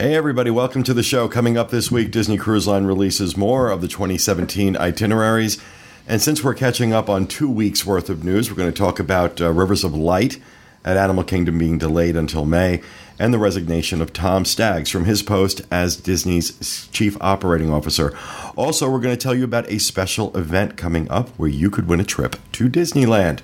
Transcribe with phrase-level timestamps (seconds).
[0.00, 1.28] Hey, everybody, welcome to the show.
[1.28, 5.62] Coming up this week, Disney Cruise Line releases more of the 2017 itineraries.
[6.08, 8.98] And since we're catching up on two weeks' worth of news, we're going to talk
[8.98, 10.40] about uh, Rivers of Light
[10.86, 12.80] at Animal Kingdom being delayed until May
[13.18, 18.16] and the resignation of Tom Staggs from his post as Disney's chief operating officer.
[18.56, 21.86] Also, we're going to tell you about a special event coming up where you could
[21.86, 23.40] win a trip to Disneyland.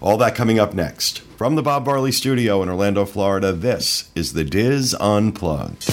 [0.00, 1.20] All that coming up next.
[1.36, 5.86] From the Bob Barley Studio in Orlando, Florida, this is the Dis Unplugged.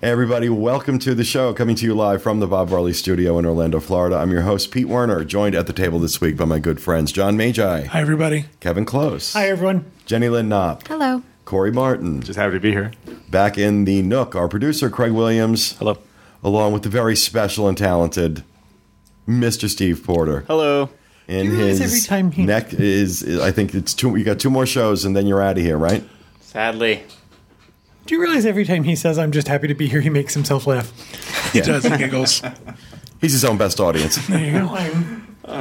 [0.00, 1.52] Hey everybody, welcome to the show.
[1.52, 4.16] Coming to you live from the Bob Varley Studio in Orlando, Florida.
[4.16, 7.10] I'm your host, Pete Werner, joined at the table this week by my good friends
[7.12, 8.44] John Magi, Hi, everybody.
[8.60, 9.90] Kevin Close, Hi, everyone.
[10.06, 11.22] Jenny Lynn Knopp, Hello.
[11.44, 12.22] Corey Martin.
[12.22, 12.92] Just happy to be here.
[13.30, 15.98] Back in the Nook, our producer, Craig Williams, Hello.
[16.42, 18.42] Along with the very special and talented
[19.28, 19.68] Mr.
[19.68, 20.40] Steve Porter.
[20.46, 20.88] Hello.
[21.28, 24.16] In Do you realize his every time he- neck is, is- I think it's two.
[24.16, 26.02] You got two more shows, and then you're out of here, right?
[26.40, 27.02] Sadly.
[28.06, 30.34] Do you realize every time he says, I'm just happy to be here, he makes
[30.34, 30.90] himself laugh?
[31.52, 31.84] He does.
[31.84, 32.42] He giggles.
[33.20, 34.16] He's his own best audience.
[34.26, 34.68] There you go.
[34.74, 34.88] I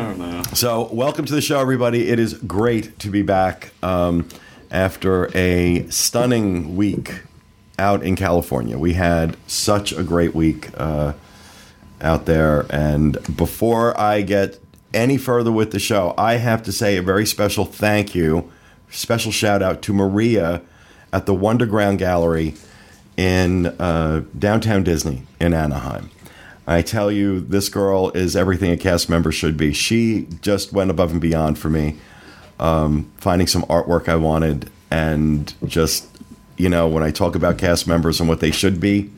[0.04, 0.42] don't know.
[0.54, 2.08] So, welcome to the show, everybody.
[2.08, 4.28] It is great to be back um,
[4.72, 7.22] after a stunning week
[7.80, 8.78] out in California.
[8.78, 11.14] We had such a great week uh,
[12.02, 12.66] out there.
[12.70, 14.60] And before I get
[14.94, 18.52] any further with the show, I have to say a very special thank you,
[18.90, 20.62] special shout out to Maria
[21.12, 22.56] at the Wonderground Gallery
[23.18, 26.10] in uh, downtown Disney in Anaheim.
[26.68, 29.74] I tell you, this girl is everything a cast member should be.
[29.74, 31.98] She just went above and beyond for me,
[32.60, 36.08] um, finding some artwork I wanted, and just,
[36.60, 39.10] you know, when I talk about cast members and what they should be,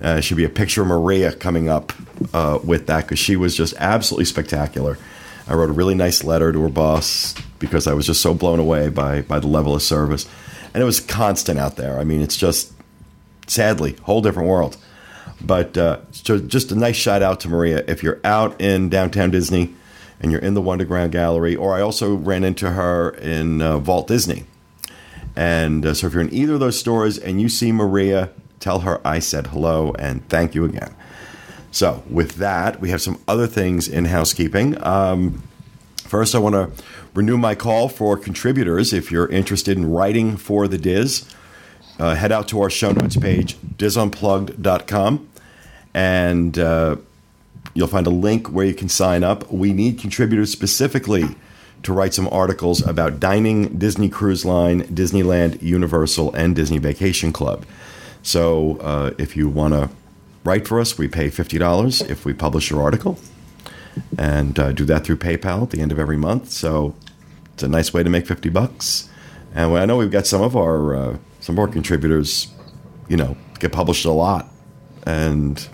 [0.00, 1.92] uh, should be a picture of Maria coming up
[2.32, 4.98] uh, with that because she was just absolutely spectacular.
[5.46, 8.58] I wrote a really nice letter to her boss because I was just so blown
[8.58, 10.26] away by by the level of service,
[10.72, 12.00] and it was constant out there.
[12.00, 12.72] I mean, it's just
[13.46, 14.78] sadly whole different world.
[15.42, 17.84] But uh, so just a nice shout out to Maria.
[17.86, 19.74] If you're out in downtown Disney
[20.20, 24.08] and you're in the Wonderground Gallery, or I also ran into her in uh, Vault
[24.08, 24.46] Disney.
[25.36, 28.80] And uh, so if you're in either of those stores and you see Maria, tell
[28.80, 30.94] her I said hello and thank you again.
[31.70, 34.82] So with that, we have some other things in housekeeping.
[34.82, 35.42] Um,
[35.98, 38.94] first, I want to renew my call for contributors.
[38.94, 41.30] If you're interested in writing for the Dis,
[41.98, 45.28] uh, head out to our show notes page, disunplugged.com,
[45.92, 46.96] and uh,
[47.74, 49.50] you'll find a link where you can sign up.
[49.52, 51.36] We need contributors specifically
[51.86, 57.64] to write some articles about dining, Disney Cruise Line, Disneyland, Universal, and Disney Vacation Club.
[58.22, 59.88] So uh, if you want to
[60.42, 63.18] write for us, we pay $50 if we publish your article,
[64.18, 66.50] and uh, do that through PayPal at the end of every month.
[66.50, 66.94] So
[67.54, 69.08] it's a nice way to make 50 bucks.
[69.54, 72.48] And I know we've got some of our uh, some of our contributors,
[73.08, 74.48] you know, get published a lot,
[75.06, 75.66] and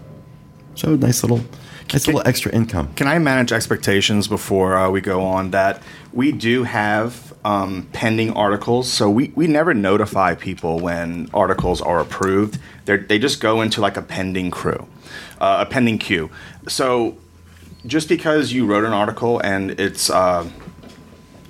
[0.75, 1.44] so nice little
[1.93, 2.93] nice little extra income.
[2.94, 8.33] Can I manage expectations before uh, we go on that we do have um, pending
[8.33, 8.93] articles?
[8.93, 12.59] So we, we never notify people when articles are approved.
[12.84, 14.87] They're, they just go into like a pending crew,
[15.41, 16.31] uh, a pending queue.
[16.69, 17.17] So
[17.87, 20.49] just because you wrote an article and it's, uh,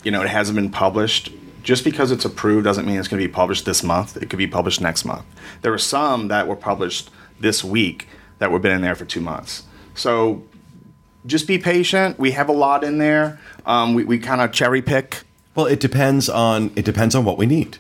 [0.05, 3.29] you know, it hasn't been published, just because it's approved doesn't mean it's going to
[3.29, 4.17] be published this month.
[4.17, 5.25] It could be published next month.
[5.63, 8.09] There were some that were published this week
[8.39, 9.65] that were been in there for two months.
[9.95, 10.43] So
[11.27, 12.19] just be patient.
[12.19, 13.39] We have a lot in there.
[13.67, 15.23] Um, we we kind of cherry pick.
[15.55, 17.79] Well, it depends on it depends on what we need.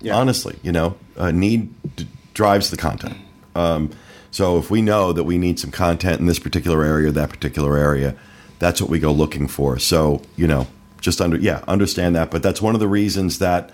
[0.00, 0.16] Yeah.
[0.16, 3.16] Honestly, you know, uh, need d- drives the content.
[3.54, 3.90] Um,
[4.30, 7.28] so if we know that we need some content in this particular area, or that
[7.28, 8.16] particular area,
[8.58, 9.78] that's what we go looking for.
[9.78, 10.66] So you know,
[11.00, 12.30] just under yeah, understand that.
[12.30, 13.70] But that's one of the reasons that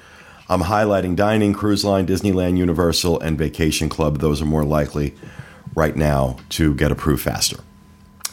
[0.48, 4.18] I'm highlighting dining, cruise line, Disneyland, Universal, and Vacation Club.
[4.18, 5.14] Those are more likely
[5.74, 7.58] right now to get approved faster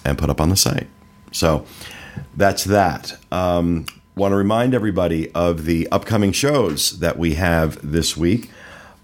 [0.06, 0.88] and put up on the site.
[1.32, 1.66] So
[2.36, 3.18] that's that.
[3.32, 8.52] Um, Want to remind everybody of the upcoming shows that we have this week.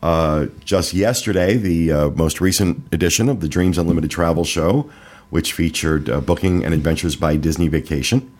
[0.03, 4.87] Uh, just yesterday, the uh, most recent edition of the Dreams Unlimited Travel Show,
[5.31, 8.31] which featured uh, Booking and Adventures by Disney Vacation.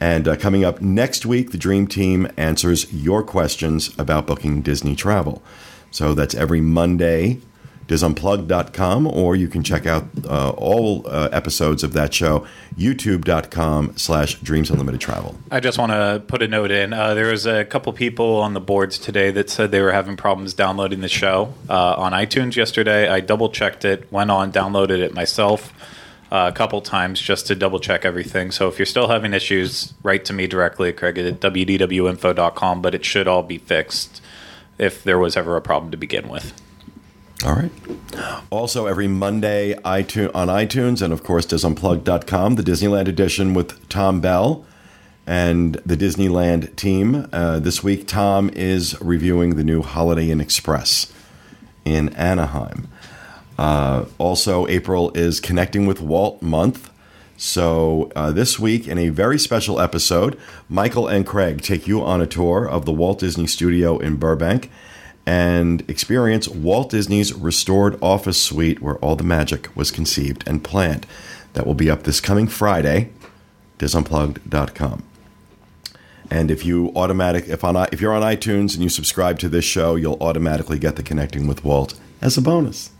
[0.00, 4.96] And uh, coming up next week, the Dream Team answers your questions about booking Disney
[4.96, 5.42] travel.
[5.90, 7.40] So that's every Monday,
[7.90, 12.46] disunplug.com, or you can check out uh, all uh, episodes of that show,
[12.76, 15.36] youtube.com slash dreams unlimited travel.
[15.50, 16.92] I just want to put a note in.
[16.92, 20.16] Uh, there was a couple people on the boards today that said they were having
[20.16, 23.08] problems downloading the show uh, on iTunes yesterday.
[23.08, 25.74] I double checked it, went on, downloaded it myself
[26.30, 28.52] uh, a couple times just to double check everything.
[28.52, 33.04] So if you're still having issues, write to me directly, Craig at wdwinfo.com, but it
[33.04, 34.22] should all be fixed
[34.78, 36.54] if there was ever a problem to begin with.
[37.44, 37.72] All right.
[38.50, 44.20] Also, every Monday iTunes, on iTunes and, of course, disunplug.com, the Disneyland edition with Tom
[44.20, 44.64] Bell
[45.26, 47.28] and the Disneyland team.
[47.32, 51.10] Uh, this week, Tom is reviewing the new Holiday Inn Express
[51.86, 52.88] in Anaheim.
[53.58, 56.90] Uh, also, April is Connecting with Walt month.
[57.38, 60.38] So, uh, this week, in a very special episode,
[60.68, 64.70] Michael and Craig take you on a tour of the Walt Disney Studio in Burbank
[65.26, 71.06] and experience Walt Disney's restored office suite where all the magic was conceived and planned.
[71.52, 73.10] That will be up this coming Friday,
[73.78, 75.02] disunplugged.com.
[76.30, 79.64] And if you automatic if on if you're on iTunes and you subscribe to this
[79.64, 82.90] show, you'll automatically get the Connecting with Walt as a bonus.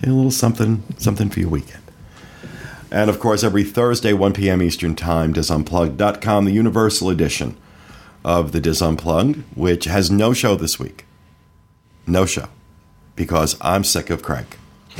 [0.00, 1.82] Get a little something something for your weekend.
[2.90, 4.62] And of course, every Thursday, 1 p.m.
[4.62, 7.56] Eastern Time, disunplugged.com, the Universal Edition
[8.24, 11.04] of the Dis Unplugged, which has no show this week
[12.08, 12.48] no show
[13.16, 14.46] because I'm sick of Craig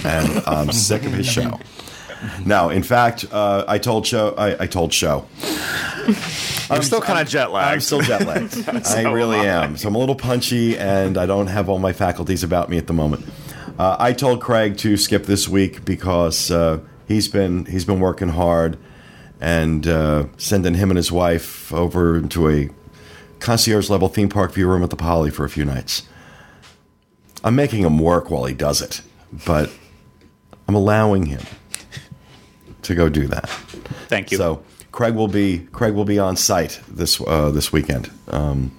[0.04, 1.58] and I'm sick of his show.
[2.44, 4.34] Now, in fact, uh, I told show.
[4.36, 5.26] I, I told show.
[6.70, 7.74] I'm still kind of jet lagged.
[7.74, 8.68] I'm still jet lagged.
[8.86, 9.76] I really am.
[9.76, 12.86] So I'm a little punchy, and I don't have all my faculties about me at
[12.88, 13.24] the moment.
[13.78, 18.30] Uh, I told Craig to skip this week because uh, he's been he's been working
[18.30, 18.78] hard
[19.40, 22.68] and uh, sending him and his wife over into a
[23.38, 26.02] concierge level theme park view room at the Poly for a few nights.
[27.44, 29.02] I'm making him work while he does it,
[29.46, 29.70] but
[30.66, 31.42] I'm allowing him
[32.82, 33.48] to go do that.
[34.08, 34.38] Thank you.
[34.38, 34.62] So
[34.92, 38.76] Craig will be Craig will be on site this uh, this weekend um,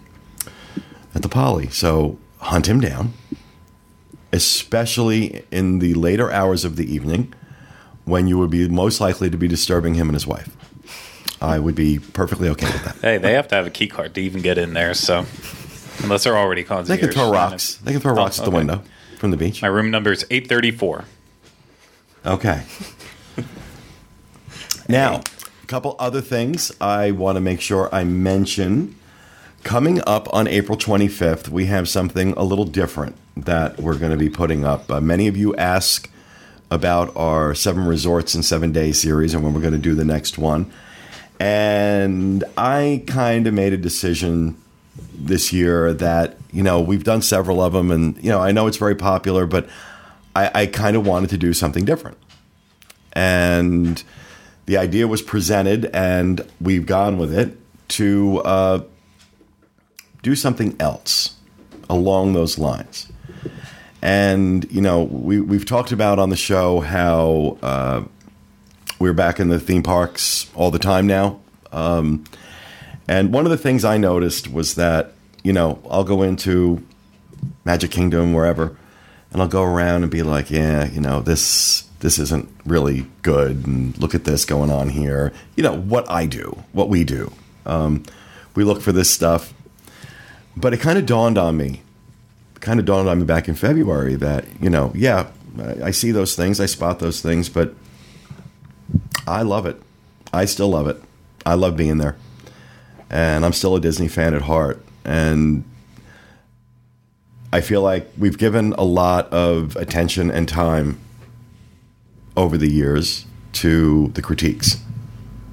[1.16, 1.70] at the Poly.
[1.70, 3.14] So hunt him down,
[4.34, 7.34] especially in the later hours of the evening
[8.06, 10.56] when you would be most likely to be disturbing him and his wife.
[11.42, 12.96] I would be perfectly okay with that.
[12.98, 15.26] hey, they have to have a key card to even get in there, so
[16.04, 17.75] unless they're already They can throw rocks.
[17.75, 18.57] They can throw Oh, rocks at the okay.
[18.57, 18.81] window
[19.18, 19.62] from the beach.
[19.62, 21.06] My room number is 834.
[22.25, 22.63] Okay.
[24.88, 25.22] Now,
[25.63, 28.96] a couple other things I want to make sure I mention.
[29.63, 34.18] Coming up on April 25th, we have something a little different that we're going to
[34.18, 34.90] be putting up.
[34.90, 36.10] Uh, many of you ask
[36.72, 40.06] about our seven resorts in seven days series and when we're going to do the
[40.06, 40.72] next one.
[41.40, 44.57] And I kind of made a decision
[45.13, 48.68] this year that, you know, we've done several of them and, you know, I know
[48.68, 49.69] it's very popular, but
[50.36, 52.18] I, I kind of wanted to do something different
[53.13, 54.04] and
[54.66, 57.57] the idea was presented, and we've gone with it
[57.88, 58.84] to uh,
[60.22, 61.36] do something else
[61.90, 63.12] along those lines.
[64.02, 68.04] And you know, we we've talked about on the show how uh,
[69.00, 71.40] we're back in the theme parks all the time now.
[71.72, 72.24] Um,
[73.10, 75.14] and one of the things I noticed was that
[75.44, 76.86] you know I'll go into
[77.66, 78.78] Magic Kingdom wherever,
[79.31, 83.66] and I'll go around and be like, yeah, you know this this isn't really good,
[83.66, 85.33] and look at this going on here.
[85.56, 87.31] You know what I do, what we do.
[87.66, 88.04] Um,
[88.54, 89.56] we look for this stuff,
[90.56, 91.81] but it kind of dawned on me,
[92.60, 96.12] kind of dawned on me back in February that you know, yeah, I, I see
[96.12, 97.74] those things, I spot those things, but
[99.26, 99.81] I love it.
[100.31, 101.02] I still love it.
[101.44, 102.16] I love being there,
[103.09, 105.63] and I'm still a Disney fan at heart, and
[107.51, 110.99] I feel like we've given a lot of attention and time
[112.37, 114.78] over the years to the critiques.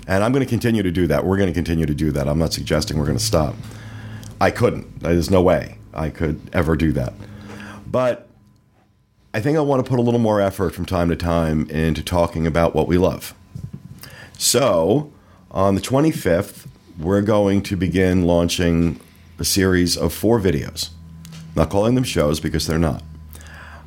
[0.06, 1.24] And I'm going to continue to do that.
[1.24, 2.28] We're going to continue to do that.
[2.28, 3.56] I'm not suggesting we're going to stop.
[4.40, 5.00] I couldn't.
[5.00, 7.14] There's no way I could ever do that.
[7.86, 8.28] But
[9.32, 12.02] I think I want to put a little more effort from time to time into
[12.02, 13.34] talking about what we love.
[14.38, 15.12] So,
[15.50, 16.66] on the 25th,
[16.98, 19.00] we're going to begin launching
[19.38, 20.90] a series of four videos.
[21.32, 23.02] I'm not calling them shows because they're not.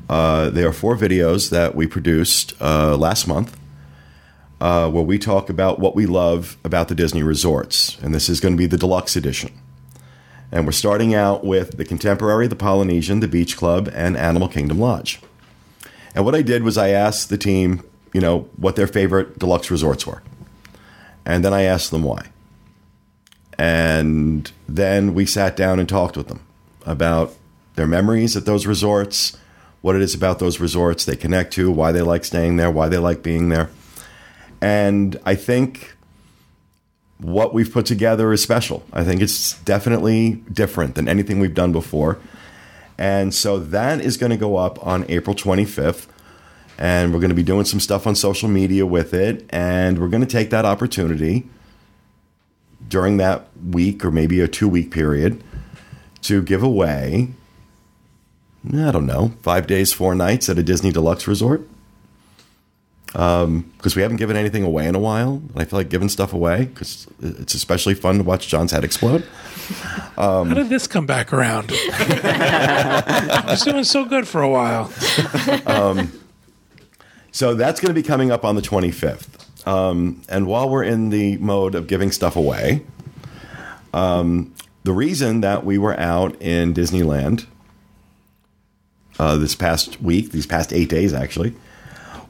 [0.08, 3.58] Uh, they are four videos that we produced uh, last month
[4.62, 7.98] uh, where we talk about what we love about the Disney resorts.
[8.00, 9.52] And this is going to be the deluxe edition.
[10.52, 14.80] And we're starting out with the Contemporary, the Polynesian, the Beach Club, and Animal Kingdom
[14.80, 15.22] Lodge.
[16.16, 19.70] And what I did was I asked the team, you know, what their favorite deluxe
[19.70, 20.24] resorts were.
[21.24, 22.30] And then I asked them why.
[23.60, 26.40] And then we sat down and talked with them
[26.86, 27.36] about
[27.76, 29.38] their memories at those resorts,
[29.82, 32.88] what it is about those resorts they connect to, why they like staying there, why
[32.88, 33.70] they like being there.
[34.62, 35.94] And I think
[37.18, 38.86] what we've put together is special.
[38.94, 42.18] I think it's definitely different than anything we've done before.
[42.98, 46.08] And so that is going to go up on April 25th.
[46.78, 49.46] And we're going to be doing some stuff on social media with it.
[49.50, 51.50] And we're going to take that opportunity
[52.90, 55.42] during that week or maybe a two week period
[56.24, 57.30] to give away,
[58.68, 61.68] I don't know, five days, four nights at a Disney Deluxe resort.
[63.16, 65.42] Um, because we haven't given anything away in a while.
[65.54, 68.84] And I feel like giving stuff away because it's especially fun to watch John's head
[68.84, 69.26] explode.
[70.16, 71.72] Um, How did this come back around?
[71.74, 74.92] I was doing so good for a while.
[75.66, 76.12] Um,
[77.32, 79.39] so that's going to be coming up on the 25th.
[79.66, 82.86] Um, and while we're in the mode of giving stuff away,
[83.94, 87.46] um, the reason that we were out in Disneyland
[89.20, 91.54] uh, this past week, these past eight days actually,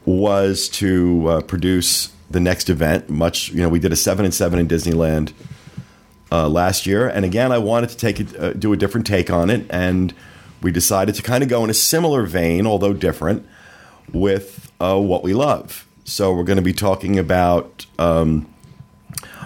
[0.05, 3.09] was to uh, produce the next event.
[3.09, 5.33] Much, you know, we did a seven and seven in Disneyland
[6.31, 9.29] uh, last year, and again, I wanted to take it, uh, do a different take
[9.29, 10.13] on it, and
[10.61, 13.47] we decided to kind of go in a similar vein, although different,
[14.11, 15.85] with uh, what we love.
[16.09, 18.51] So we're going to be talking about um,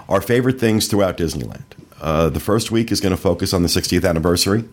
[0.07, 1.65] our favorite things throughout Disneyland.
[1.99, 4.63] Uh, the first week is going to focus on the 60th anniversary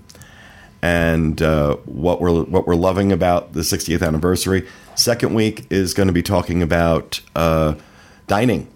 [0.83, 4.69] and uh, what we're what we're loving about the 60th anniversary.
[4.95, 7.75] Second week is going to be talking about uh,
[8.29, 8.69] dining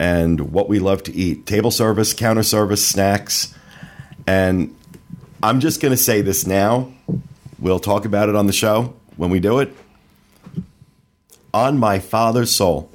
[0.00, 3.54] and what we love to eat: table service, counter service, snacks,
[4.26, 4.74] and
[5.44, 6.92] I'm just going to say this now.
[7.60, 9.74] We'll talk about it on the show when we do it.
[11.54, 12.90] On my father's soul,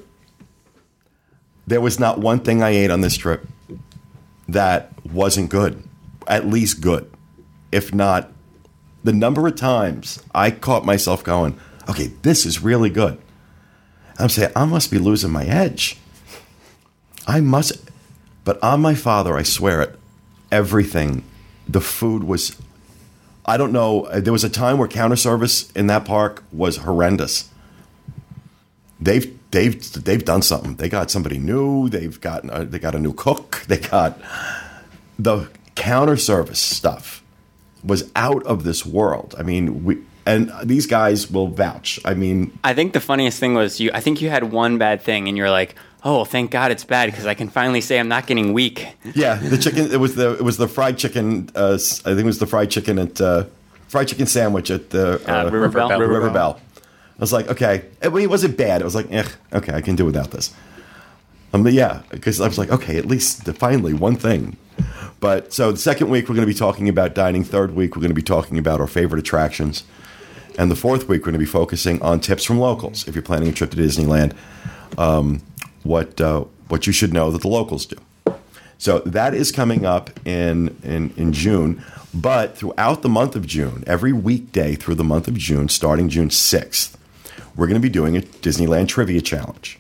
[1.66, 3.48] there was not one thing I ate on this trip
[4.48, 5.84] that wasn't good,
[6.28, 7.12] at least good,
[7.72, 8.30] if not
[9.04, 13.20] the number of times I caught myself going, okay, this is really good.
[14.18, 15.98] I'm saying, I must be losing my edge.
[17.28, 17.90] I must,
[18.44, 20.00] but on my father, I swear it,
[20.52, 21.24] everything,
[21.68, 22.56] the food was,
[23.46, 27.50] I don't know, there was a time where counter service in that park was horrendous.
[29.04, 30.76] They've, they've, they've done something.
[30.78, 31.90] They got somebody new.
[31.90, 33.66] They've got, uh, they got a new cook.
[33.68, 34.20] They got
[35.20, 37.24] the counter service stuff
[37.84, 39.36] was out of this world.
[39.38, 42.00] I mean, we and these guys will vouch.
[42.06, 43.92] I mean, I think the funniest thing was you.
[43.94, 47.12] I think you had one bad thing, and you're like, "Oh, thank God it's bad
[47.12, 49.92] because I can finally say I'm not getting weak." yeah, the chicken.
[49.92, 51.50] It was the it was the fried chicken.
[51.56, 53.44] Uh, s- I think it was the fried chicken at uh,
[53.90, 55.90] fried chicken sandwich at the Uh, River Belle?
[56.00, 56.58] River, River Belle.
[56.58, 56.63] I
[57.24, 58.82] was like, okay, it wasn't bad.
[58.82, 60.54] It was like, eh, okay, I can do without this.
[61.54, 64.58] Um, yeah, because I was like, okay, at least finally one thing.
[65.20, 67.44] But so the second week we're going to be talking about dining.
[67.44, 69.84] Third week we're going to be talking about our favorite attractions,
[70.58, 73.08] and the fourth week we're going to be focusing on tips from locals.
[73.08, 74.34] If you're planning a trip to Disneyland,
[74.98, 75.42] um,
[75.84, 77.98] what uh, what you should know that the locals do.
[78.80, 81.84] So that is coming up in, in in June.
[82.14, 86.30] But throughout the month of June, every weekday through the month of June, starting June
[86.32, 86.98] sixth,
[87.56, 89.80] we're going to be doing a Disneyland trivia challenge,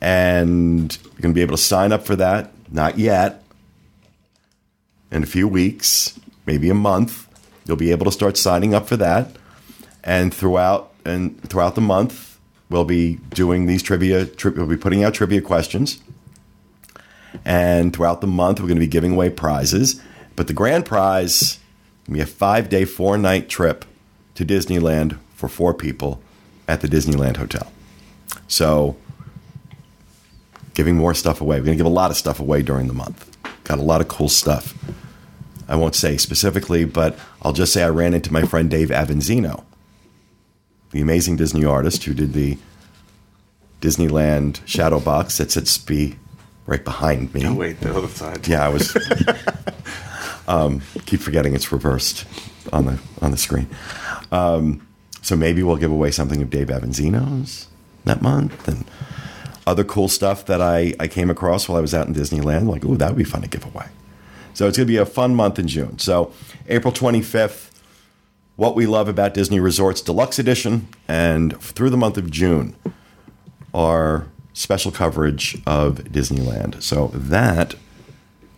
[0.00, 2.52] and you're going to be able to sign up for that.
[2.70, 3.42] Not yet.
[5.10, 7.28] In a few weeks, maybe a month,
[7.66, 9.36] you'll be able to start signing up for that.
[10.02, 12.38] And throughout and throughout the month,
[12.68, 14.26] we'll be doing these trivia.
[14.26, 16.02] Tri- we'll be putting out trivia questions.
[17.44, 20.00] And throughout the month, we're going to be giving away prizes.
[20.36, 21.58] But the grand prize
[22.06, 23.84] going be a five day, four night trip
[24.34, 26.20] to Disneyland for four people
[26.68, 27.70] at the Disneyland Hotel.
[28.48, 28.96] So,
[30.74, 31.58] giving more stuff away.
[31.58, 33.36] We're going to give a lot of stuff away during the month.
[33.64, 34.74] Got a lot of cool stuff.
[35.68, 39.64] I won't say specifically, but I'll just say I ran into my friend Dave Avanzino,
[40.90, 42.58] the amazing Disney artist who did the
[43.80, 46.16] Disneyland shadow box that sits be
[46.66, 47.46] right behind me.
[47.46, 48.46] Oh, wait, the other side.
[48.46, 48.96] Yeah, I was.
[50.48, 52.26] um, keep forgetting it's reversed
[52.72, 53.68] on the on the screen.
[54.32, 54.86] Um,
[55.24, 57.68] so maybe we'll give away something of Dave Avanzino's
[58.04, 58.84] that month and
[59.66, 62.68] other cool stuff that I, I came across while I was out in Disneyland.
[62.68, 63.86] Like, ooh, that would be fun to give away.
[64.52, 65.98] So it's going to be a fun month in June.
[65.98, 66.30] So
[66.68, 67.70] April 25th,
[68.56, 72.76] What We Love About Disney Resorts Deluxe Edition, and through the month of June,
[73.72, 76.82] our special coverage of Disneyland.
[76.82, 77.76] So that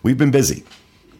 [0.03, 0.65] we've been busy.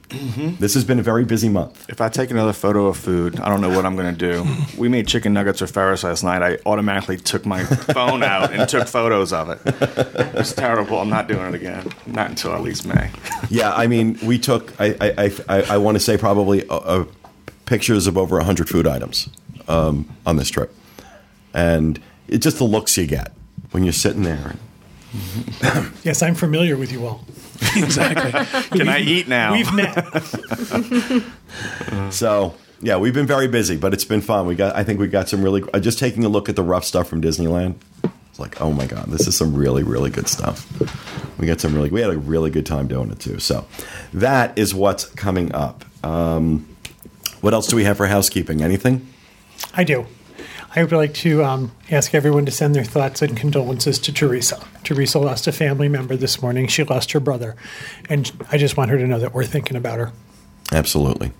[0.09, 1.89] This has been a very busy month.
[1.89, 4.45] If I take another photo of food, I don't know what I'm going to do.
[4.79, 6.43] We made chicken nuggets or Ferris last night.
[6.43, 9.61] I automatically took my phone out and took photos of it.
[10.37, 10.99] It's terrible.
[11.01, 11.89] I'm not doing it again.
[12.07, 13.11] Not until at least May.
[13.49, 14.73] Yeah, I mean, we took.
[14.81, 17.05] I I I, I want to say probably uh, uh,
[17.65, 19.29] pictures of over hundred food items
[19.69, 20.75] um, on this trip,
[21.55, 23.33] and it's just the looks you get
[23.71, 24.57] when you're sitting there.
[26.03, 27.25] Yes, I'm familiar with you all.
[27.77, 28.79] exactly.
[28.79, 29.53] Can I eat now?
[29.53, 31.23] We've met.
[32.13, 34.47] So yeah, we've been very busy, but it's been fun.
[34.47, 34.77] We got.
[34.77, 35.63] I think we got some really.
[35.73, 37.77] Uh, just taking a look at the rough stuff from Disneyland.
[38.31, 40.67] It's like, oh my god, this is some really really good stuff.
[41.39, 41.89] We got some really.
[41.91, 43.39] We had a really good time doing it too.
[43.39, 43.67] So
[44.13, 45.85] that is what's coming up.
[46.05, 46.67] Um,
[47.41, 48.63] what else do we have for housekeeping?
[48.63, 49.09] Anything?
[49.75, 50.07] I do.
[50.77, 54.63] I would like to um, ask everyone to send their thoughts and condolences to Teresa.
[54.85, 56.67] Teresa lost a family member this morning.
[56.67, 57.57] She lost her brother.
[58.11, 60.13] And I just want her to know that we're thinking about her.
[60.71, 61.33] Absolutely.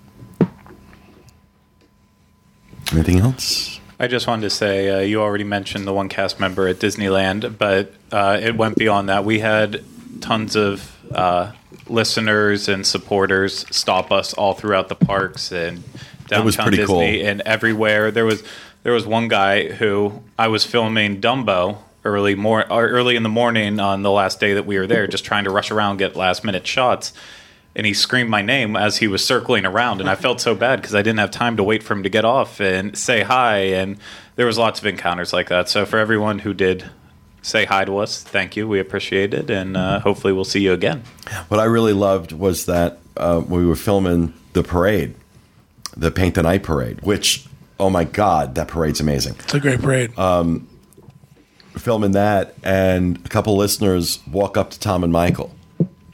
[2.91, 3.79] Anything else?
[3.99, 7.59] I just wanted to say uh, you already mentioned the one cast member at Disneyland,
[7.59, 9.23] but uh, it went beyond that.
[9.23, 9.83] We had
[10.19, 11.51] tons of uh,
[11.87, 15.83] listeners and supporters stop us all throughout the parks and
[16.27, 17.27] downtown was pretty Disney cool.
[17.27, 18.11] and everywhere.
[18.11, 18.43] There was
[18.87, 23.27] there was one guy who I was filming Dumbo early mor- or early in the
[23.27, 26.15] morning on the last day that we were there, just trying to rush around get
[26.15, 27.11] last minute shots.
[27.75, 30.79] And he screamed my name as he was circling around, and I felt so bad
[30.79, 33.57] because I didn't have time to wait for him to get off and say hi.
[33.57, 33.97] And
[34.37, 35.67] there was lots of encounters like that.
[35.67, 36.89] So for everyone who did
[37.41, 38.69] say hi to us, thank you.
[38.69, 41.03] We appreciate it, and uh, hopefully we'll see you again.
[41.49, 45.13] What I really loved was that uh, we were filming the parade,
[45.97, 47.45] the Paint the Night parade, which,
[47.79, 49.35] oh my God, that parade's amazing.
[49.39, 50.17] It's a great parade.
[50.17, 50.67] Um,
[51.77, 55.53] filming that, and a couple listeners walk up to Tom and Michael,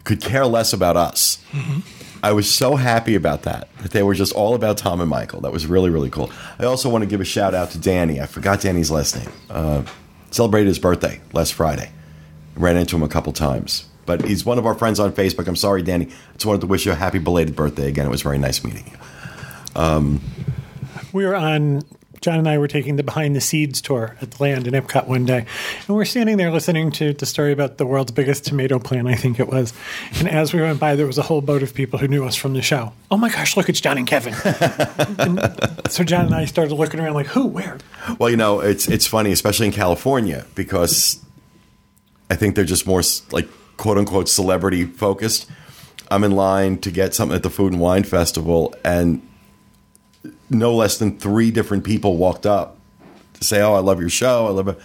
[0.03, 1.43] could care less about us.
[1.51, 1.79] Mm-hmm.
[2.23, 5.41] I was so happy about that, that they were just all about Tom and Michael.
[5.41, 6.31] That was really, really cool.
[6.57, 8.21] I also want to give a shout out to Danny.
[8.21, 9.29] I forgot Danny's last name.
[9.49, 9.83] Uh,
[10.31, 11.91] celebrated his birthday last Friday.
[12.55, 13.85] Ran into him a couple times.
[14.05, 15.47] But he's one of our friends on Facebook.
[15.47, 16.05] I'm sorry, Danny.
[16.05, 18.05] I just wanted to wish you a happy belated birthday again.
[18.05, 18.97] It was very nice meeting you.
[19.81, 20.21] Um,
[21.13, 21.83] We were on,
[22.21, 25.07] John and I were taking the behind the seeds tour at the land in Epcot
[25.07, 25.45] one day.
[25.87, 29.13] And we're standing there listening to the story about the world's biggest tomato plant, I
[29.13, 29.73] think it was.
[30.17, 32.35] And as we went by, there was a whole boat of people who knew us
[32.35, 32.93] from the show.
[33.11, 34.33] Oh my gosh, look, it's John and Kevin.
[35.19, 35.39] and
[35.87, 37.77] so John and I started looking around like, who, where?
[38.17, 41.23] Well, you know, it's it's funny, especially in California, because
[42.31, 45.47] I think they're just more like quote unquote celebrity focused.
[46.09, 49.21] I'm in line to get something at the Food and Wine Festival, and
[50.53, 52.77] no less than three different people walked up
[53.33, 54.47] to say, "Oh, I love your show.
[54.47, 54.79] I love it."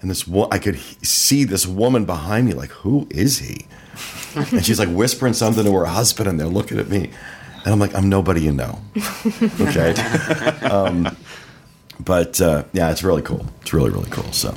[0.00, 3.66] And this I could see this woman behind me, like, "Who is he?"
[4.34, 7.10] and she's like whispering something to her husband, and they're looking at me,
[7.64, 8.80] and I'm like, "I'm nobody you know."
[9.60, 9.94] okay.
[12.04, 13.46] But uh, yeah, it's really cool.
[13.60, 14.30] It's really, really cool.
[14.32, 14.56] So,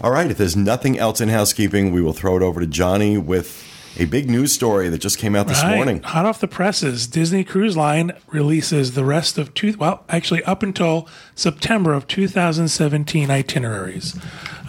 [0.00, 3.18] all right, if there's nothing else in housekeeping, we will throw it over to Johnny
[3.18, 5.76] with a big news story that just came out this Right.
[5.76, 6.02] morning.
[6.02, 9.74] Hot off the presses, Disney Cruise Line releases the rest of two.
[9.78, 14.16] Well, actually, up until September of 2017 itineraries.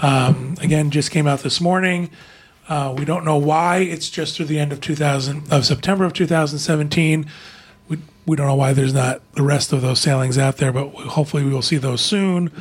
[0.02, 2.10] Um, again, just came out this morning.
[2.68, 3.78] Uh, we don't know why.
[3.78, 7.26] It's just through the end of 2000 of September of 2017.
[7.90, 10.88] We we don't know why there's not the rest of those sailings out there, but
[10.90, 12.52] hopefully we will see those soon.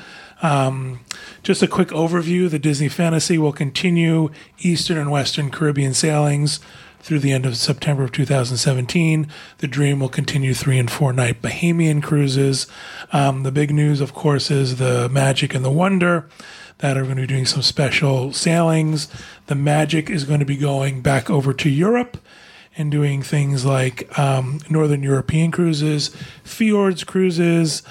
[0.42, 1.00] Um,
[1.42, 6.60] just a quick overview: the Disney Fantasy will continue Eastern and Western Caribbean sailings
[7.02, 9.26] through the end of September of 2017.
[9.58, 12.66] The Dream will continue three and four night Bahamian cruises.
[13.12, 16.28] Um, the big news, of course, is the Magic and the Wonder
[16.78, 19.08] that are going to be doing some special sailings.
[19.46, 22.18] The Magic is going to be going back over to Europe
[22.76, 26.08] and doing things like um, Northern European cruises,
[26.42, 27.82] fjords cruises,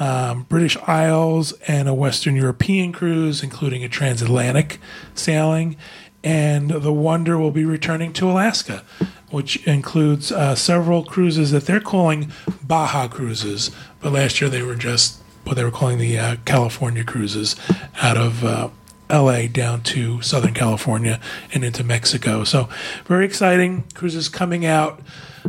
[0.00, 4.80] um, British Isles, and a Western European cruise, including a transatlantic
[5.14, 5.76] sailing.
[6.24, 8.82] And the Wonder will be returning to Alaska,
[9.30, 12.32] which includes uh, several cruises that they're calling
[12.62, 13.70] Baja cruises.
[14.00, 17.56] But last year they were just what they were calling the uh, California cruises
[18.02, 18.68] out of uh,
[19.10, 21.20] LA down to Southern California
[21.52, 22.44] and into Mexico.
[22.44, 22.68] So
[23.06, 25.00] very exciting cruises coming out.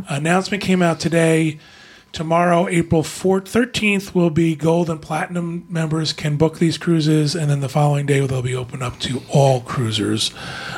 [0.08, 1.58] Announcement came out today.
[2.12, 7.50] Tomorrow, April 4th, 13th, will be gold and platinum members can book these cruises, and
[7.50, 10.30] then the following day they'll be open up to all cruisers.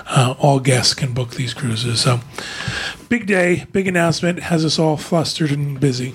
[0.07, 2.03] Uh, all guests can book these cruises.
[2.03, 2.21] So,
[3.09, 6.15] big day, big announcement, has us all flustered and busy.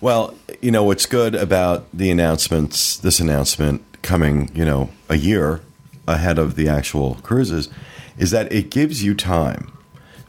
[0.00, 5.60] Well, you know what's good about the announcements, this announcement coming, you know, a year
[6.06, 7.68] ahead of the actual cruises,
[8.16, 9.70] is that it gives you time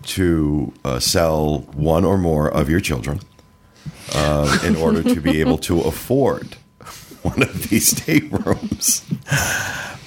[0.04, 3.22] to uh, sell one or more of your children
[4.14, 6.56] uh, in order to be able to afford
[7.22, 9.04] one of these staterooms.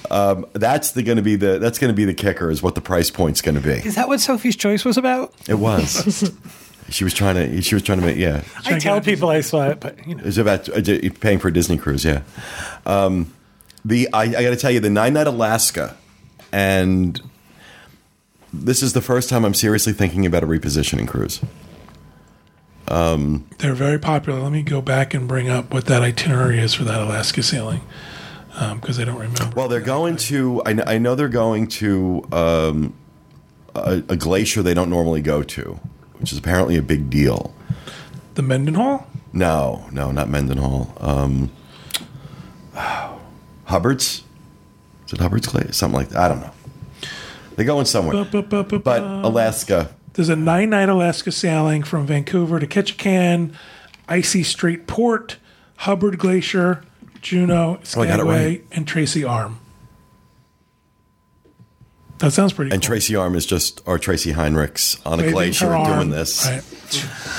[0.09, 2.75] Um, that's the going to be the that's going to be the kicker is what
[2.75, 3.87] the price point's going to be.
[3.87, 5.33] Is that what Sophie's Choice was about?
[5.47, 6.31] It was.
[6.89, 7.61] she was trying to.
[7.61, 8.17] She was trying to make.
[8.17, 10.23] Yeah, I tell people I saw it, but you know.
[10.23, 10.81] it's about uh,
[11.19, 12.05] paying for a Disney cruise.
[12.05, 12.21] Yeah.
[12.85, 13.33] Um,
[13.85, 15.97] the I, I got to tell you the nine night Alaska,
[16.51, 17.19] and
[18.51, 21.41] this is the first time I'm seriously thinking about a repositioning cruise.
[22.87, 24.39] They're very popular.
[24.41, 27.81] Let me go back and bring up what that itinerary is for that Alaska sailing
[28.75, 29.51] because I don't remember.
[29.55, 30.61] Well, they're going to.
[30.65, 32.93] I, kn- I know they're going to um,
[33.73, 35.79] a, a glacier they don't normally go to,
[36.19, 37.53] which is apparently a big deal.
[38.35, 39.07] the Mendenhall.
[39.31, 40.93] No, no, not Mendenhall.
[40.99, 41.49] Um,
[43.65, 44.23] Hubbard's.
[45.07, 45.73] Is it Hubbard's Glacier?
[45.73, 46.19] Something like that.
[46.19, 46.51] I don't know.
[47.55, 48.23] They're going somewhere.
[48.23, 48.79] Ba-ba-ba-ba-ba.
[48.79, 49.93] But Alaska.
[50.13, 53.53] There's a nine night Alaska sailing from Vancouver to Ketchikan,
[54.07, 55.37] Icy Strait Port,
[55.77, 56.83] Hubbard Glacier,
[57.21, 58.65] Juneau, Oh, I got it Skagway, right.
[58.71, 59.59] and Tracy Arm.
[62.19, 62.87] That sounds pretty And cool.
[62.87, 65.93] Tracy Arm is just, or Tracy Heinrichs on a glacier her arm.
[65.97, 66.45] doing this.
[66.45, 66.63] Right.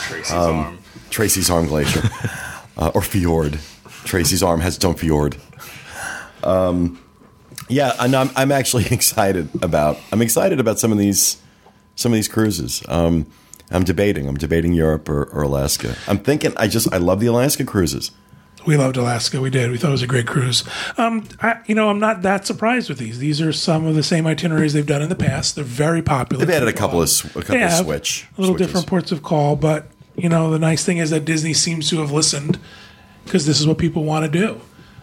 [0.09, 0.79] Tracy's Um, arm.
[1.11, 2.03] Tracy's Arm Glacier.
[2.77, 3.61] uh, or fjord.
[4.05, 5.37] Tracy's Arm has its own fjord.
[6.43, 6.99] Um,
[7.69, 9.97] yeah, and I'm, I'm actually excited about.
[10.13, 11.39] I'm excited about some of these,
[11.97, 12.83] some of these cruises.
[12.89, 13.27] Um,
[13.71, 14.29] I'm debating.
[14.29, 15.97] I'm debating Europe or, or Alaska.
[16.07, 16.53] I'm thinking.
[16.57, 18.11] I just I love the Alaska cruises.
[18.67, 19.41] We loved Alaska.
[19.43, 19.71] We did.
[19.71, 20.65] We thought it was a great cruise.
[20.97, 23.19] Um, I, you know, I'm not that surprised with these.
[23.19, 25.55] These are some of the same itineraries they've done in the past.
[25.55, 26.45] They're very popular.
[26.45, 28.67] They've added a couple of a couple of switch a little switches.
[28.69, 32.01] different ports of call, but you know, the nice thing is that Disney seems to
[32.01, 32.59] have listened
[33.25, 34.61] because this is what people want to do.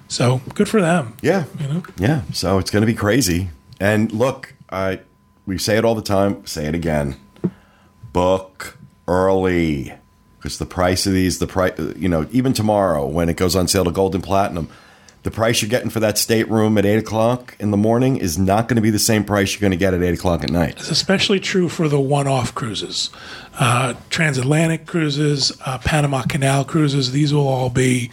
[0.08, 1.16] So good for them.
[1.22, 1.84] Yeah, You know?
[1.98, 2.22] yeah.
[2.34, 3.50] So it's going to be crazy.
[3.80, 5.02] And look, I
[5.46, 6.46] we say it all the time.
[6.46, 7.16] Say it again.
[8.14, 8.78] Book
[9.08, 9.94] early
[10.38, 13.68] because the price of these, the price, you know, even tomorrow when it goes on
[13.68, 14.70] sale to Gold and Platinum,
[15.24, 18.68] the price you're getting for that stateroom at eight o'clock in the morning is not
[18.68, 20.80] going to be the same price you're going to get at eight o'clock at night.
[20.80, 23.12] It's especially true for the one-off cruises,
[23.60, 27.12] uh, transatlantic cruises, uh, Panama Canal cruises.
[27.12, 28.10] These will all be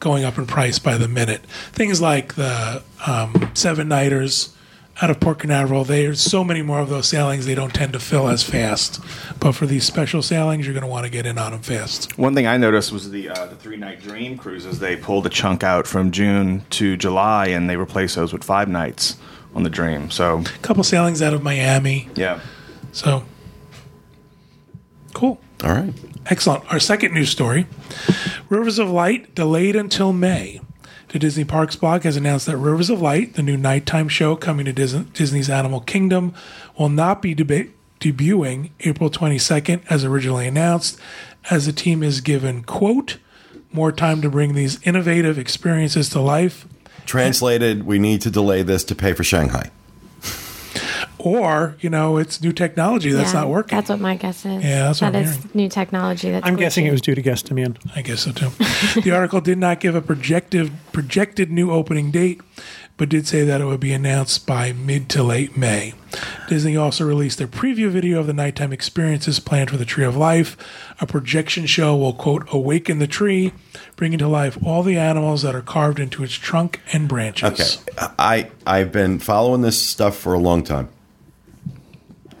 [0.00, 1.42] going up in price by the minute.
[1.72, 4.52] Things like the um, seven nighters
[5.00, 5.84] out of Port Canaveral.
[5.84, 9.00] There's so many more of those sailings; they don't tend to fill as fast.
[9.40, 12.16] But for these special sailings, you're going to want to get in on them fast.
[12.18, 14.78] One thing I noticed was the uh, the three night dream cruises.
[14.80, 18.68] They pulled a chunk out from June to July, and they replaced those with five
[18.68, 19.16] nights
[19.54, 20.10] on the dream.
[20.10, 22.08] So A couple sailings out of Miami.
[22.14, 22.40] yeah,
[22.92, 23.24] So
[25.14, 25.40] cool.
[25.64, 25.92] All right.
[26.26, 26.70] Excellent.
[26.70, 27.66] Our second news story
[28.48, 30.60] Rivers of Light delayed until May.
[31.08, 34.66] The Disney Parks blog has announced that Rivers of Light, the new nighttime show coming
[34.66, 36.34] to Disney's Animal Kingdom,
[36.78, 41.00] will not be deba- debuting April 22nd as originally announced,
[41.50, 43.16] as the team is given, quote,
[43.72, 46.66] more time to bring these innovative experiences to life,
[47.08, 49.70] Translated, we need to delay this to pay for Shanghai.
[51.18, 53.76] Or, you know, it's new technology that's Yeah, not working.
[53.76, 54.62] That's what my guess is.
[54.64, 55.50] Yeah, that's what I'm is hearing.
[55.54, 56.30] new technology.
[56.30, 57.78] That's I'm guessing it was due to guest demand.
[57.94, 58.50] I guess so too.
[59.00, 62.40] the article did not give a projected projected new opening date,
[62.96, 65.94] but did say that it would be announced by mid to late May.
[66.48, 70.16] Disney also released a preview video of the nighttime experiences planned for the Tree of
[70.16, 70.56] Life.
[71.00, 73.52] A projection show will quote awaken the tree,
[73.96, 77.82] bringing to life all the animals that are carved into its trunk and branches.
[77.92, 80.88] Okay, I I've been following this stuff for a long time.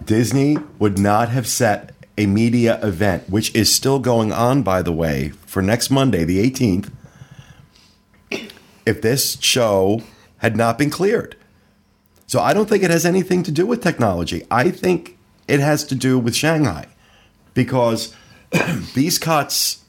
[0.08, 4.90] Disney would not have set a media event, which is still going on, by the
[4.90, 6.90] way, for next Monday, the 18th,
[8.86, 10.00] if this show
[10.38, 11.36] had not been cleared.
[12.26, 14.46] So I don't think it has anything to do with technology.
[14.50, 16.86] I think it has to do with Shanghai
[17.52, 18.14] because
[18.94, 19.84] these cuts,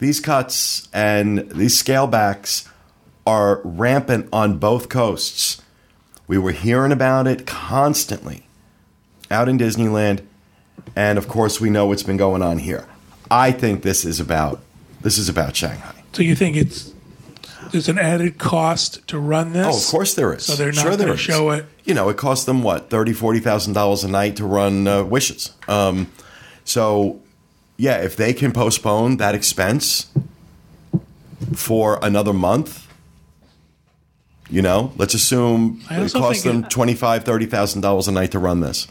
[0.00, 2.68] these cuts and these scalebacks
[3.24, 5.62] are rampant on both coasts.
[6.26, 8.48] We were hearing about it constantly
[9.30, 10.24] out in Disneyland,
[10.96, 12.86] and of course, we know what's been going on here.
[13.30, 14.60] I think this is about
[15.00, 15.94] this is about Shanghai.
[16.12, 16.92] So you think it's
[17.72, 19.66] there's an added cost to run this?
[19.66, 20.44] Oh, of course there is.
[20.44, 21.66] So they're not sure going to show it.
[21.84, 25.02] You know, it costs them what thirty, forty thousand dollars a night to run uh,
[25.02, 25.50] Wishes.
[25.66, 26.10] Um,
[26.64, 27.20] so,
[27.76, 30.06] yeah, if they can postpone that expense
[31.54, 32.86] for another month,
[34.48, 38.30] you know, let's assume it costs them it- twenty five, thirty thousand dollars a night
[38.32, 38.86] to run this.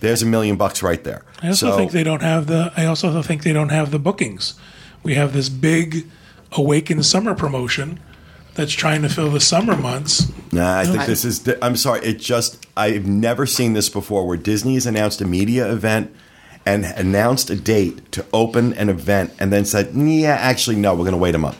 [0.00, 1.24] There's a million bucks right there.
[1.42, 2.72] I also so, think they don't have the.
[2.76, 4.54] I also think they don't have the bookings.
[5.02, 6.06] We have this big
[6.52, 8.00] Awaken Summer promotion
[8.54, 10.32] that's trying to fill the summer months.
[10.52, 11.48] Nah, I think this is.
[11.62, 12.00] I'm sorry.
[12.04, 12.66] It just.
[12.76, 16.14] I've never seen this before where Disney has announced a media event
[16.68, 20.98] and announced a date to open an event and then said, yeah, actually, no, we're
[20.98, 21.56] going to wait them up.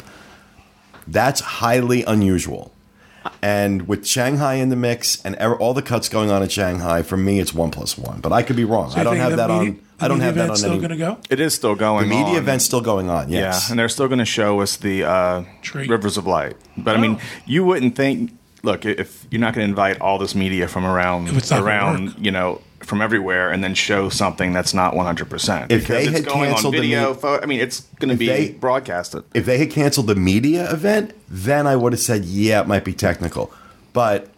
[1.07, 2.73] That's highly unusual.
[3.43, 7.17] And with Shanghai in the mix and all the cuts going on in Shanghai, for
[7.17, 8.21] me, it's one plus one.
[8.21, 8.93] But I could be wrong.
[8.97, 9.81] I don't have that media- on.
[10.01, 10.79] I don't have that on event's still any.
[10.81, 11.19] going to go.
[11.29, 12.09] It is still The going.
[12.09, 12.37] media on.
[12.37, 13.31] event's still going on.
[13.31, 13.65] Yes.
[13.67, 15.43] Yeah, and they're still going to show us the uh,
[15.75, 16.57] rivers of light.
[16.77, 17.41] But I mean, Oh.
[17.47, 18.33] you wouldn't think.
[18.63, 21.59] Look, if you're not going to invite all this media from around, If it's not
[21.61, 25.87] gonna around, you know, from everywhere, and then show something that's not 100, percent If
[25.87, 28.27] they it's had going on canceled the video, me- I mean, it's going to be
[28.27, 29.25] they- broadcasted.
[29.35, 32.85] if they had canceled the media event, then I would have said, yeah, it might
[32.85, 33.53] be technical.
[33.93, 34.29] But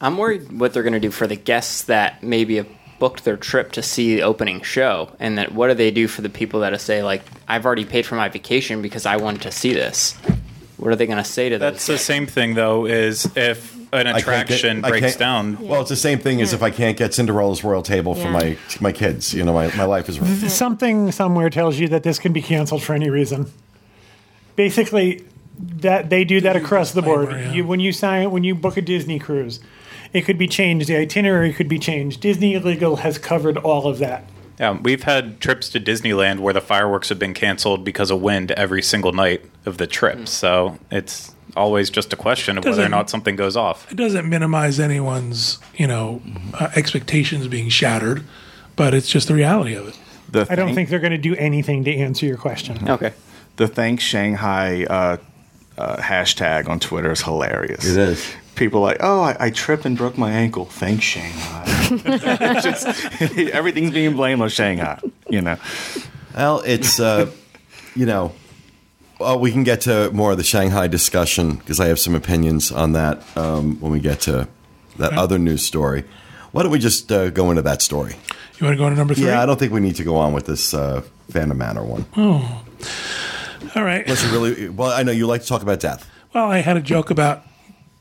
[0.00, 3.36] I'm worried what they're going to do for the guests that maybe have booked their
[3.36, 6.60] trip to see the opening show, and that what do they do for the people
[6.60, 10.12] that say like, I've already paid for my vacation because I wanted to see this.
[10.76, 11.72] What are they going to say to that?
[11.72, 11.98] That's those?
[12.00, 15.66] the same thing, though, is if an I can't get- attraction breaks can't- down.
[15.68, 18.56] Well, it's the same thing as if I can't get Cinderella's royal table for my
[18.80, 19.32] my kids.
[19.34, 20.50] You know, my, my life is ruined.
[20.50, 23.50] Something somewhere tells you that this can be canceled for any reason.
[24.56, 25.24] Basically,
[25.58, 27.54] that they do that across the board.
[27.54, 29.60] You when you sign when you book a Disney cruise,
[30.12, 30.88] it could be changed.
[30.88, 32.20] The itinerary could be changed.
[32.20, 34.24] Disney Legal has covered all of that.
[34.60, 38.52] Yeah, we've had trips to Disneyland where the fireworks have been canceled because of wind
[38.52, 40.18] every single night of the trip.
[40.18, 40.28] Mm.
[40.28, 43.90] So it's always just a question of whether or Doesn't- something goes off.
[43.90, 46.20] It doesn't minimize anyone's, you know,
[46.54, 48.24] uh, expectations being shattered,
[48.76, 49.98] but it's just the reality of it.
[50.30, 52.88] The I don't think they're going to do anything to answer your question.
[52.88, 53.12] okay.
[53.56, 55.16] the thank Shanghai uh,
[55.78, 57.86] uh, hashtag on Twitter is hilarious.
[57.86, 58.26] It is.
[58.56, 60.64] People like, oh, I, I tripped and broke my ankle.
[60.66, 62.58] Thanks, Shanghai.
[62.60, 62.86] Just-
[63.36, 65.00] everything's being blamed on Shanghai.
[65.28, 65.56] You know.
[66.36, 67.30] Well, it's uh,
[67.96, 68.32] you know,
[69.18, 72.72] well, we can get to more of the Shanghai discussion because I have some opinions
[72.72, 74.48] on that um, when we get to
[74.98, 76.04] that other news story.
[76.52, 78.14] Why don't we just uh, go into that story?
[78.58, 79.26] You want to go to number three?
[79.26, 82.06] Yeah, I don't think we need to go on with this uh, Phantom Manor one.
[82.16, 82.64] Oh,
[83.74, 84.02] All right.
[84.02, 86.08] Unless you really, well, I know you like to talk about death.
[86.32, 87.42] Well, I had a joke about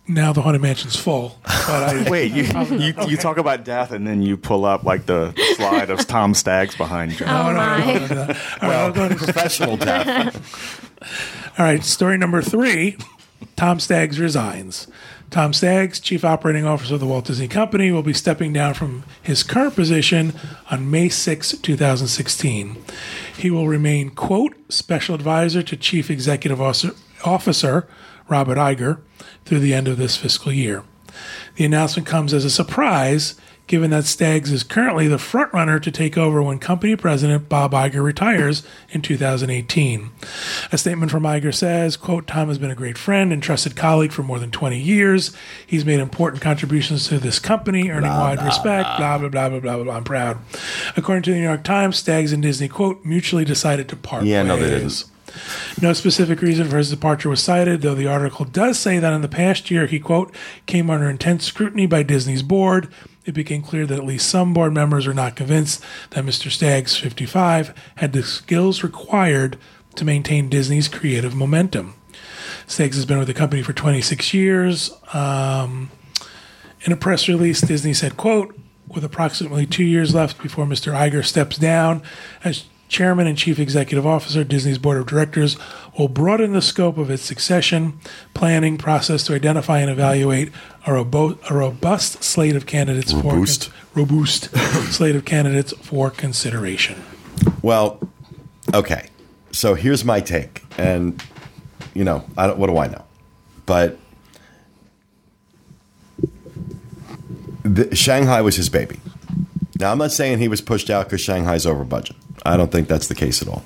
[0.07, 2.43] now the haunted mansion's full, but I Wait, you,
[2.77, 6.33] you, you talk about death and then you pull up like the slide of Tom
[6.33, 7.25] Staggs behind you.
[7.25, 7.83] Oh my.
[7.83, 10.81] All right, I'll go to- Professional death.
[11.57, 12.97] all right, story number three
[13.55, 14.87] Tom Staggs resigns.
[15.29, 19.03] Tom Staggs, Chief Operating Officer of the Walt Disney Company, will be stepping down from
[19.21, 20.33] his current position
[20.69, 22.77] on May 6, 2016.
[23.35, 27.87] He will remain, quote, Special Advisor to Chief Executive Officer,
[28.29, 29.01] Robert Iger
[29.45, 30.83] through the end of this fiscal year.
[31.55, 33.33] The announcement comes as a surprise,
[33.73, 38.03] given that Staggs is currently the frontrunner to take over when company president Bob Iger
[38.03, 40.11] retires in 2018.
[40.71, 44.11] A statement from Iger says, quote, Tom has been a great friend and trusted colleague
[44.11, 45.35] for more than 20 years.
[45.65, 49.75] He's made important contributions to this company, earning wide respect, blah, blah, blah, blah, blah,
[49.77, 49.95] blah, blah.
[49.95, 50.37] I'm proud.
[50.95, 54.43] According to the New York Times, Staggs and Disney, quote, mutually decided to part Yeah,
[54.43, 55.05] no, they ways.
[55.81, 59.23] No specific reason for his departure was cited, though the article does say that in
[59.23, 60.31] the past year he, quote,
[60.67, 62.87] came under intense scrutiny by Disney's board.
[63.25, 66.51] It became clear that at least some board members are not convinced that Mr.
[66.51, 69.57] Staggs, 55, had the skills required
[69.95, 71.95] to maintain Disney's creative momentum.
[72.67, 74.91] Staggs has been with the company for 26 years.
[75.13, 75.91] Um,
[76.81, 78.57] in a press release, Disney said, quote,
[78.87, 80.93] with approximately two years left before Mr.
[80.93, 82.03] Iger steps down
[82.43, 85.57] as chairman and chief executive officer, Disney's board of directors
[85.97, 87.99] will broaden the scope of its succession
[88.35, 90.51] planning process to identify and evaluate
[90.85, 93.69] a, robo- a robust slate of candidates Robust.
[93.69, 94.55] for robust
[94.93, 97.03] slate of candidates for consideration.
[97.63, 97.99] Well,
[98.73, 99.09] okay.
[99.51, 101.21] So here's my take, and
[101.95, 103.03] you know, I don't, what do I know?
[103.65, 103.97] But
[107.63, 108.99] the, Shanghai was his baby.
[109.79, 112.15] Now, I'm not saying he was pushed out because Shanghai's over budget.
[112.45, 113.63] I don't think that's the case at all.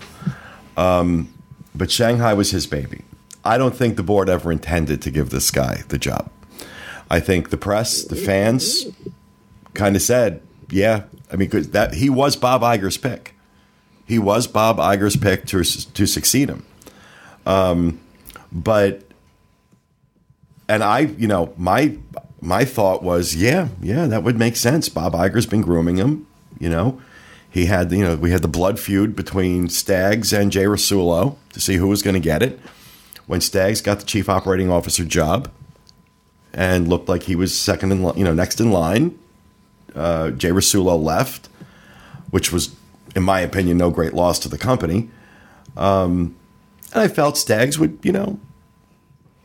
[0.76, 1.34] Um,
[1.76, 3.04] but Shanghai was his baby.
[3.44, 6.30] I don't think the board ever intended to give this guy the job.
[7.10, 8.86] I think the press, the fans,
[9.74, 13.36] kind of said, "Yeah." I mean, that he was Bob Iger's pick.
[14.06, 16.66] He was Bob Iger's pick to to succeed him.
[17.46, 18.00] Um,
[18.52, 19.04] but
[20.68, 21.98] and I, you know, my
[22.42, 24.90] my thought was, yeah, yeah, that would make sense.
[24.90, 26.28] Bob Iger's been grooming him.
[26.60, 27.02] You know,
[27.50, 31.60] he had, you know, we had the blood feud between Staggs and Jay Rasulo to
[31.60, 32.60] see who was going to get it.
[33.26, 35.52] When Staggs got the chief operating officer job
[36.54, 39.18] and looked like he was second in, you know, next in line,
[39.96, 41.50] uh, Jay Rasulo left,
[42.30, 42.76] which was,
[43.16, 45.10] in my opinion, no great loss to the company.
[45.76, 46.36] Um,
[46.94, 48.40] and I felt Staggs would, you know,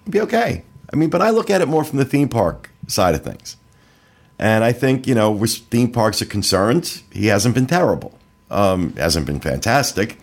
[0.08, 0.64] be okay.
[0.92, 3.56] I mean, but I look at it more from the theme park side of things.
[4.42, 8.18] And I think, you know, with theme parks are concerned, he hasn't been terrible.
[8.50, 10.18] Um, hasn't been fantastic,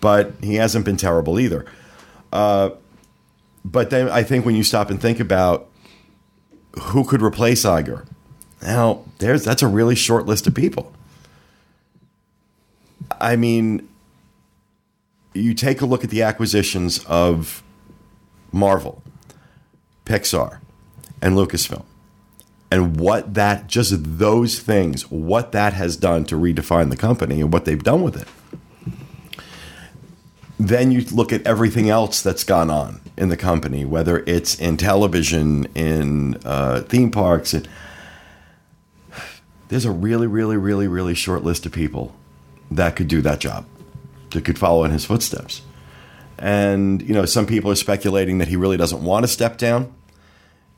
[0.00, 1.66] but he hasn't been terrible either.
[2.32, 2.70] Uh,
[3.64, 5.68] but then I think when you stop and think about
[6.80, 8.06] who could replace Iger,
[8.62, 10.92] now there's that's a really short list of people.
[13.20, 13.88] I mean,
[15.34, 17.64] you take a look at the acquisitions of
[18.52, 19.02] Marvel,
[20.06, 20.60] Pixar,
[21.20, 21.82] and Lucasfilm,
[22.72, 27.52] and what that just those things, what that has done to redefine the company and
[27.52, 28.26] what they've done with it.
[30.58, 34.78] Then you look at everything else that's gone on in the company, whether it's in
[34.78, 37.68] television, in uh, theme parks, and
[39.68, 42.14] there's a really, really, really, really short list of people
[42.70, 43.66] that could do that job,
[44.30, 45.60] that could follow in his footsteps.
[46.38, 49.92] And you know, some people are speculating that he really doesn't want to step down,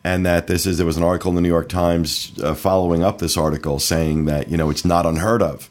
[0.04, 0.76] and that this is.
[0.76, 4.26] There was an article in the New York Times uh, following up this article saying
[4.26, 5.70] that you know it's not unheard of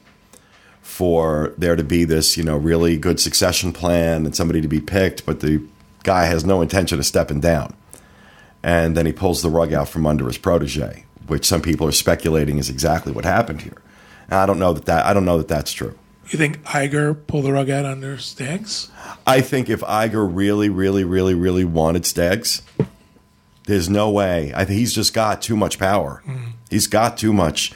[0.81, 4.81] for there to be this you know really good succession plan and somebody to be
[4.81, 5.63] picked, but the
[6.03, 7.73] guy has no intention of stepping down,
[8.63, 11.93] and then he pulls the rug out from under his protege, which some people are
[11.93, 13.81] speculating is exactly what happened here.
[14.25, 15.97] And I don't know that that I don't know that that's true.
[16.29, 18.89] You think Iger pulled the rug out under Staggs?
[19.27, 22.61] I think if Iger really, really, really, really wanted Staggs,
[23.65, 24.51] there's no way.
[24.55, 26.21] I think he's just got too much power.
[26.69, 27.71] He's got too much.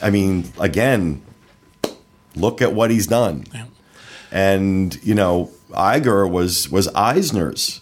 [0.00, 1.22] I mean, again,
[2.34, 3.44] look at what he's done.
[3.54, 3.66] Yeah.
[4.32, 7.80] And you know, Iger was was Eisner's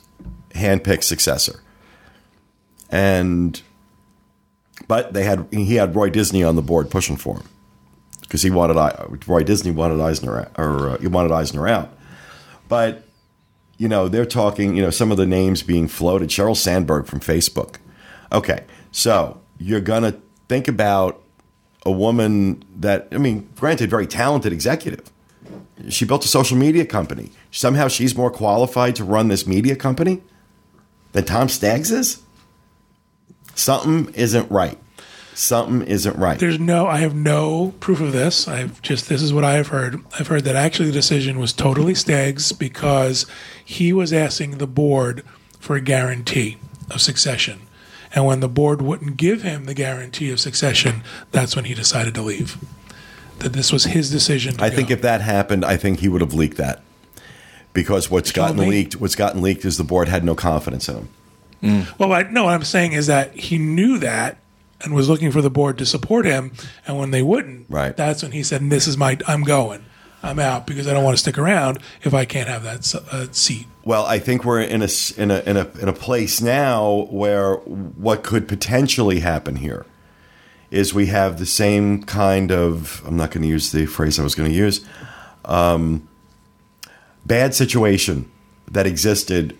[0.54, 1.62] handpicked successor,
[2.90, 3.60] and
[4.88, 7.48] but they had he had Roy Disney on the board pushing for him
[8.22, 11.92] because he wanted I- Roy Disney wanted Eisner out- or uh, he wanted Eisner out,
[12.68, 13.04] but
[13.80, 16.28] you know they're talking you know some of the names being floated.
[16.28, 17.76] Sheryl Sandberg from Facebook.
[18.30, 21.22] Okay, so you're gonna think about
[21.86, 25.10] a woman that I mean, granted, very talented executive.
[25.88, 27.32] She built a social media company.
[27.50, 30.20] Somehow she's more qualified to run this media company
[31.12, 32.22] than Tom Staggs is.
[33.54, 34.78] Something isn't right.
[35.34, 36.38] Something isn't right.
[36.38, 38.46] There's no, I have no proof of this.
[38.48, 40.00] I've just, this is what I've heard.
[40.18, 43.26] I've heard that actually the decision was totally Staggs because
[43.64, 45.22] he was asking the board
[45.58, 46.58] for a guarantee
[46.90, 47.60] of succession.
[48.12, 52.14] And when the board wouldn't give him the guarantee of succession, that's when he decided
[52.14, 52.58] to leave.
[53.38, 54.56] That this was his decision.
[54.56, 56.82] To I think if that happened, I think he would have leaked that.
[57.72, 58.66] Because what's gotten me.
[58.66, 61.08] leaked, what's gotten leaked is the board had no confidence in
[61.62, 61.86] him.
[61.98, 64.38] Well, I, no, what I'm saying is that he knew that
[64.82, 66.52] and was looking for the board to support him.
[66.86, 67.96] And when they wouldn't, Right.
[67.96, 69.84] that's when he said, "This is my, I'm going,
[70.22, 73.26] I'm out because I don't want to stick around if I can't have that uh,
[73.32, 77.06] seat." Well, I think we're in a in a in a in a place now
[77.10, 79.86] where what could potentially happen here
[80.70, 84.22] is we have the same kind of I'm not going to use the phrase I
[84.22, 84.84] was going to use
[85.46, 86.06] um,
[87.26, 88.30] bad situation
[88.70, 89.56] that existed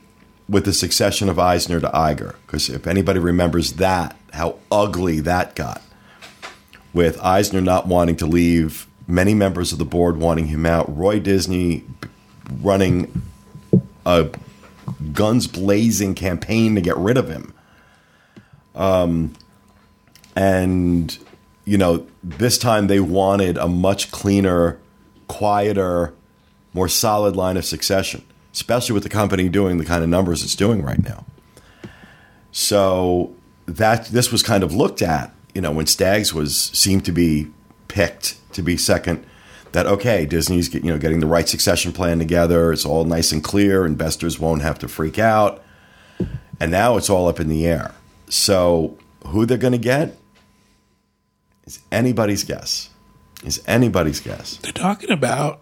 [0.51, 5.55] with the succession of Eisner to Iger because if anybody remembers that how ugly that
[5.55, 5.81] got
[6.93, 11.21] with Eisner not wanting to leave many members of the board wanting him out Roy
[11.21, 11.85] Disney
[12.61, 13.23] running
[14.05, 14.29] a
[15.13, 17.55] guns blazing campaign to get rid of him.
[18.75, 19.35] Um,
[20.37, 21.17] and
[21.65, 24.79] you know, this time they wanted a much cleaner,
[25.29, 26.15] quieter,
[26.73, 30.57] more solid line of succession, especially with the company doing the kind of numbers it's
[30.57, 31.25] doing right now.
[32.53, 33.35] So
[33.67, 37.49] that this was kind of looked at, you know, when Staggs was seemed to be
[37.89, 39.25] picked to be second.
[39.73, 42.73] That okay, Disney's get- you know getting the right succession plan together.
[42.73, 43.87] It's all nice and clear.
[43.87, 45.63] Investors won't have to freak out.
[46.59, 47.95] And now it's all up in the air.
[48.29, 50.17] So who they're going to get
[51.65, 52.91] is anybody's guess.
[53.45, 54.57] Is anybody's guess.
[54.57, 55.61] They're talking about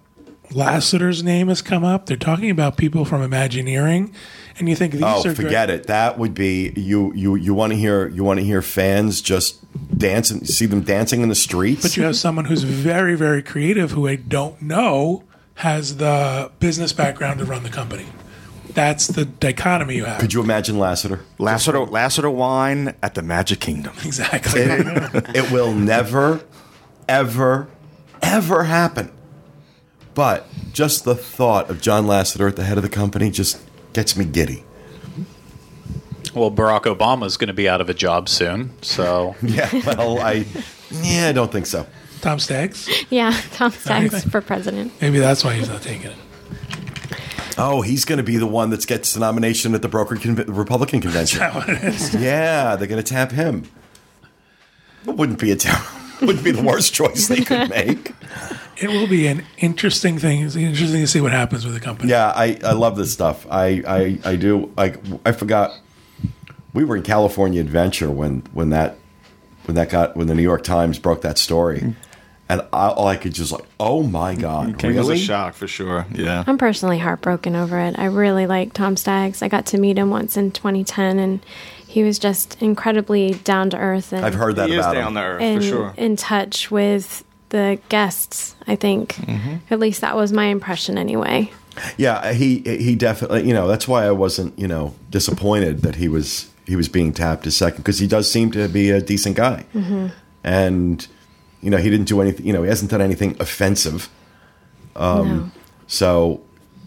[0.51, 2.07] Lasseter's name has come up.
[2.07, 4.13] They're talking about people from Imagineering,
[4.59, 5.87] and you think these Oh, are forget it.
[5.87, 7.13] That would be you.
[7.15, 9.59] You you want to hear you want to hear fans just
[9.97, 11.83] dancing, see them dancing in the streets.
[11.83, 15.25] But you have someone who's very, very creative who I don't know
[15.57, 18.07] has the business background to run the company.
[18.75, 20.21] That's the dichotomy you have.
[20.21, 21.21] Could you imagine Lasseter?
[21.39, 23.93] Lasseter, Lasseter wine at the Magic Kingdom.
[24.05, 24.61] exactly.
[24.63, 26.43] It will never,
[27.09, 27.69] ever,
[28.23, 29.11] ever happen.
[30.19, 33.63] But just the thought of John Lasseter at the head of the company just
[33.93, 34.65] gets me giddy.
[36.35, 40.45] Well, Barack Obama's going to be out of a job soon, so Yeah, well, I,
[40.91, 41.87] yeah, I don't think so.
[42.21, 42.89] Tom Staggs.
[43.11, 44.93] Yeah, Tom Staggs for president.
[45.01, 46.17] Maybe that's why he's not taking it.
[47.57, 50.47] Oh, he's going to be the one that gets the nomination at the broker conv-
[50.49, 51.39] Republican convention.
[51.43, 52.13] That what it is.
[52.17, 53.71] yeah, they're going to tap him.
[55.07, 55.81] It wouldn't be a ter-
[56.27, 58.15] wouldn't be the worst choice they could make.
[58.81, 60.43] It will be an interesting thing.
[60.43, 62.11] It's interesting to see what happens with the company.
[62.11, 63.47] Yeah, I, I love this stuff.
[63.51, 64.73] I, I, I do.
[64.79, 64.95] I,
[65.27, 65.79] I forgot.
[66.75, 68.99] We were in California Adventure when when that
[69.65, 71.97] when that got when the New York Times broke that story, mm.
[72.49, 75.67] and I, all I could just like, oh my god, Came as a shock for
[75.67, 76.07] sure.
[76.13, 76.45] Yeah.
[76.47, 77.99] I'm personally heartbroken over it.
[77.99, 79.43] I really like Tom Staggs.
[79.43, 81.41] I got to meet him once in 2010, and
[81.89, 85.15] he was just incredibly down to earth and I've heard that he is down him.
[85.15, 85.95] to earth in, for sure.
[85.97, 88.55] in touch with the guests.
[88.67, 89.57] I think Mm-hmm.
[89.71, 91.51] at least that was my impression anyway.
[91.97, 93.47] Yeah, he he definitely.
[93.47, 97.13] You know, that's why I wasn't you know disappointed that he was he was being
[97.13, 99.65] tapped as second because he does seem to be a decent guy,
[100.45, 101.07] and
[101.61, 102.47] you know he didn't do anything.
[102.47, 104.09] You know, he hasn't done anything offensive.
[104.97, 105.51] Um, no.
[105.87, 106.41] So,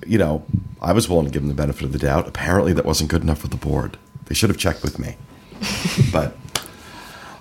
[0.06, 0.44] you know,
[0.82, 2.28] I was willing to give him the benefit of the doubt.
[2.28, 3.98] Apparently, that wasn't good enough with the board.
[4.26, 5.16] They should have checked with me.
[6.12, 6.36] but,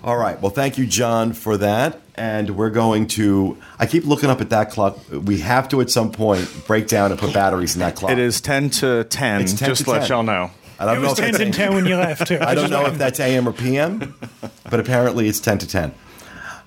[0.02, 0.40] all right.
[0.40, 2.00] Well, thank you, John, for that.
[2.16, 3.56] And we're going to.
[3.78, 4.98] I keep looking up at that clock.
[5.10, 8.12] We have to, at some point, break down and put batteries in that clock.
[8.12, 10.08] It is 10 to 10, It's 10 just to to let 10.
[10.08, 10.50] y'all know.
[10.78, 12.38] I don't It know was if 10 that's and 10 when you left, too.
[12.40, 14.14] I don't know if that's AM or PM,
[14.70, 15.94] but apparently it's 10 to 10.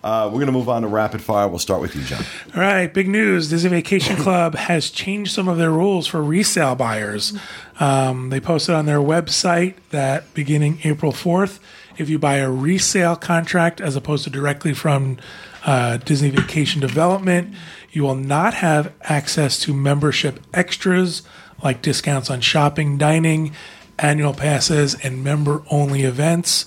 [0.04, 1.48] Uh, we're going to move on to rapid fire.
[1.48, 2.24] We'll start with you, John.
[2.56, 3.50] All right, big news.
[3.50, 7.34] Disney Vacation Club has changed some of their rules for resale buyers.
[7.80, 11.60] Um, they posted on their website that beginning April 4th,
[11.98, 15.18] if you buy a resale contract as opposed to directly from
[15.66, 17.54] uh, Disney Vacation Development,
[17.92, 21.22] you will not have access to membership extras
[21.64, 23.54] like discounts on shopping, dining,
[24.00, 26.66] annual passes, and member only events.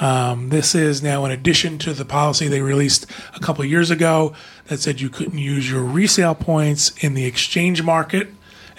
[0.00, 3.04] Um, this is now in addition to the policy they released
[3.34, 4.32] a couple years ago
[4.66, 8.28] that said you couldn't use your resale points in the exchange market,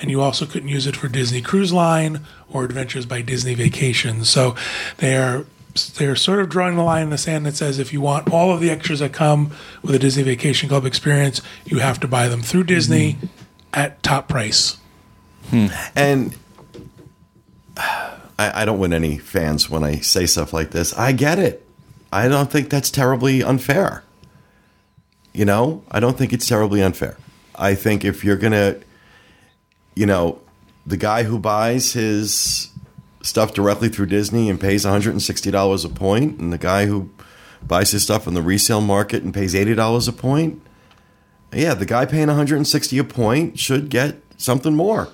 [0.01, 4.29] and you also couldn't use it for Disney Cruise Line or Adventures by Disney Vacations.
[4.29, 4.55] So
[4.97, 5.45] they are
[5.97, 8.51] they're sort of drawing the line in the sand that says if you want all
[8.51, 9.51] of the extras that come
[9.81, 13.25] with a Disney Vacation Club experience, you have to buy them through Disney mm-hmm.
[13.73, 14.77] at top price.
[15.49, 15.67] Hmm.
[15.95, 16.35] And
[17.77, 20.93] I, I don't win any fans when I say stuff like this.
[20.97, 21.65] I get it.
[22.11, 24.03] I don't think that's terribly unfair.
[25.33, 27.17] You know, I don't think it's terribly unfair.
[27.55, 28.81] I think if you're going to,
[29.95, 30.39] you know,
[30.85, 32.69] the guy who buys his
[33.29, 37.09] stuff directly through Disney and pays $160 a point, and the guy who
[37.65, 40.61] buys his stuff in the resale market and pays $80 a point,
[41.53, 45.09] yeah, the guy paying 160 a point should get something more.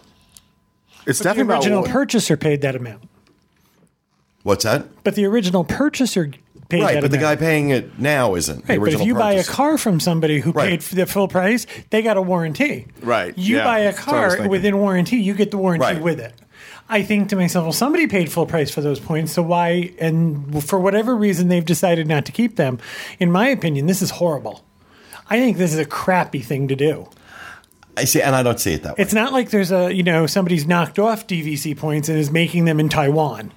[1.05, 3.03] It's The definitely original about purchaser paid that amount.
[4.43, 5.03] What's that?
[5.03, 6.32] But the original purchaser
[6.70, 8.66] paid Right, that but the guy paying it now isn't.
[8.66, 10.70] the Right, but if original you buy a car from somebody who Right.
[10.72, 12.88] paid for the full price, they got a warranty.
[13.01, 15.57] Right, You yeah, buy a that's what I was car within warranty, you get the
[15.57, 16.01] warranty Right.
[16.01, 16.34] with it.
[16.88, 19.93] I think to myself, well, somebody paid full price for those points, so why?
[19.97, 22.79] And for whatever reason, they've decided not to keep them.
[23.19, 24.63] In my opinion, this is horrible.
[25.27, 27.09] I think this is a crappy thing to do.
[27.97, 29.01] I see, and I don't see it that way.
[29.01, 32.65] It's not like there's a you know somebody's knocked off DVC points and is making
[32.65, 33.51] them in Taiwan.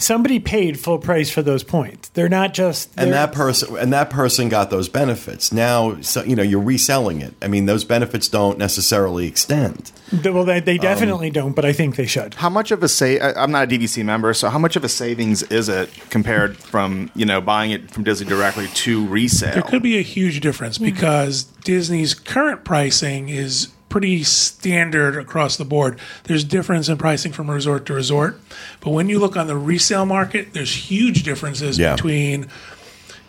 [0.00, 2.08] Somebody paid full price for those points.
[2.10, 5.52] They're not just and they're- that person and that person got those benefits.
[5.52, 7.34] Now, so, you know, you're reselling it.
[7.42, 9.90] I mean, those benefits don't necessarily extend.
[10.24, 12.34] well they, Um, they definitely don't, but I think they should.
[12.34, 13.18] How much of a say?
[13.18, 16.56] I- I'm not a DVC member, so how much of a savings is it compared
[16.56, 19.52] from you know buying it from Disney directly to resale?
[19.54, 25.64] There could be a huge difference because Disney's current pricing is pretty standard across the
[25.64, 25.98] board.
[26.24, 28.40] There's difference in pricing from resort to resort,
[28.80, 31.94] but when you look on the resale market, there's huge differences Yeah.
[31.94, 32.48] between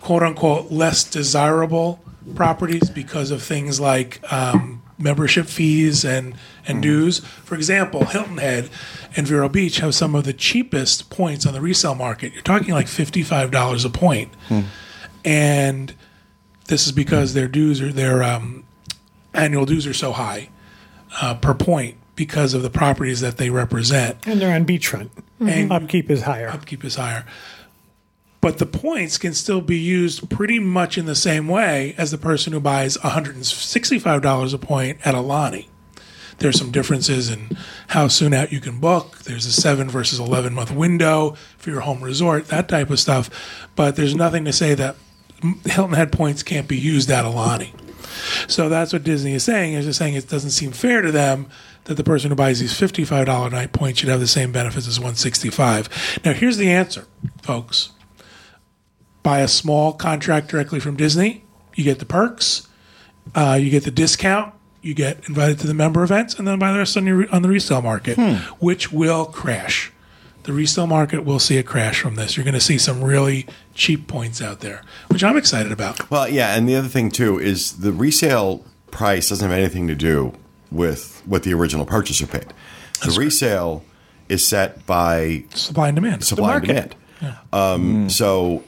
[0.01, 2.01] quote unquote less desirable
[2.35, 6.35] properties because of things like um, membership fees and
[6.67, 7.19] and dues.
[7.19, 8.69] For example, Hilton Head
[9.15, 12.33] and Vero Beach have some of the cheapest points on the resale market.
[12.33, 14.31] You're talking like fifty five dollars a point,
[15.25, 15.93] and
[16.67, 18.63] this is because their dues are their um,
[19.33, 20.49] annual dues are so high
[21.21, 24.17] uh, per point because of the properties that they represent.
[24.27, 25.09] And they're on beachfront.
[25.39, 26.49] And Upkeep is higher.
[26.49, 27.25] upkeep is higher.
[28.41, 32.17] But the points can still be used pretty much in the same way as the
[32.17, 35.67] person who buys $165 a point at Aulani.
[36.37, 37.57] There's some differences in
[37.87, 39.19] how soon out you can book.
[39.19, 43.29] There's a seven versus 11 month window for your home resort, that type of stuff.
[43.75, 44.95] But there's nothing to say that
[45.65, 47.71] Hilton Head points can't be used at Aulani.
[48.47, 49.73] So that's what Disney is saying.
[49.73, 51.47] Is just saying it doesn't seem fair to them
[51.85, 54.87] that the person who buys these fifty-five dollar night points should have the same benefits
[54.87, 56.19] as one sixty-five.
[56.23, 57.05] Now, here's the answer,
[57.41, 57.91] folks.
[59.23, 61.43] Buy a small contract directly from Disney.
[61.75, 62.67] You get the perks.
[63.35, 64.53] Uh, you get the discount.
[64.81, 67.41] You get invited to the member events, and then buy the rest on your on
[67.41, 68.17] the resale market,
[68.59, 69.91] which will crash.
[70.43, 72.35] The resale market will see a crash from this.
[72.37, 76.09] You're going to see some really cheap points out there, which I'm excited about.
[76.09, 79.95] Well, yeah, and the other thing too is the resale price doesn't have anything to
[79.95, 80.33] do
[80.71, 82.47] with what the original purchaser paid.
[83.03, 83.83] The resale
[84.27, 86.23] is set by Supply and demand.
[86.23, 86.95] supply and market.
[87.19, 87.37] demand.
[87.53, 88.63] Um, So,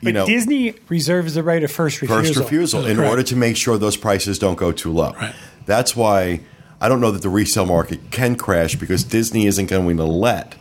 [0.00, 2.24] you But know, Disney reserves the right of first refusal.
[2.24, 3.10] first refusal in Correct.
[3.10, 5.12] order to make sure those prices don't go too low.
[5.12, 5.34] Right.
[5.66, 6.40] That's why
[6.80, 10.54] I don't know that the resale market can crash because Disney isn't going to let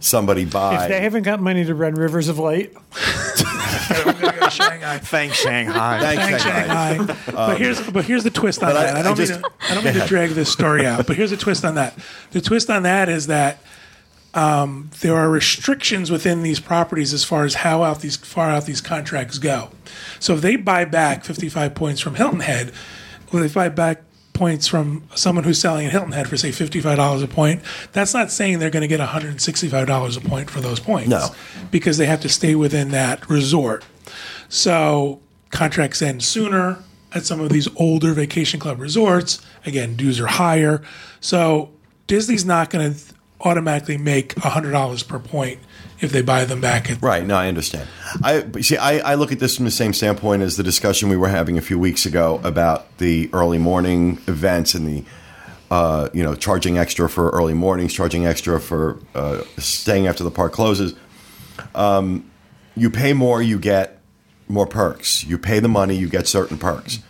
[0.00, 0.82] somebody buy.
[0.84, 2.72] If they haven't got money to run Rivers of Light,
[4.50, 4.98] Shanghai.
[4.98, 6.00] Thanks, Shanghai.
[6.00, 6.96] Thanks, Thanks, Shanghai.
[6.96, 7.16] Shanghai.
[7.26, 8.96] but here's but here's the twist on but I- that.
[8.96, 11.16] I, I don't just- mean to, I don't mean to drag this story out, but
[11.16, 11.98] here's a twist on that.
[12.32, 13.58] The twist on that is that
[14.34, 18.66] um, there are restrictions within these properties as far as how out these far out
[18.66, 19.70] these contracts go.
[20.20, 22.72] So if they buy back 55 points from Hilton Head,
[23.32, 24.02] well, they buy back
[24.38, 27.62] points from someone who's selling at Hilton Head for say $55 a point,
[27.92, 31.10] that's not saying they're going to get $165 a point for those points.
[31.10, 31.28] No.
[31.70, 33.84] Because they have to stay within that resort.
[34.48, 35.20] So
[35.50, 36.78] contracts end sooner
[37.12, 39.44] at some of these older vacation club resorts.
[39.66, 40.82] Again, dues are higher.
[41.20, 41.70] So
[42.06, 43.00] Disney's not going to
[43.40, 45.60] automatically make $100 per point
[46.00, 47.24] if they buy them back at Right.
[47.24, 47.88] No, I understand.
[48.22, 48.76] I see.
[48.76, 51.58] I, I look at this from the same standpoint as the discussion we were having
[51.58, 55.04] a few weeks ago about the early morning events and the,
[55.70, 60.30] uh, you know, charging extra for early mornings, charging extra for uh, staying after the
[60.30, 60.94] park closes.
[61.74, 62.30] Um,
[62.76, 64.00] you pay more, you get
[64.48, 65.24] more perks.
[65.24, 67.00] You pay the money, you get certain perks.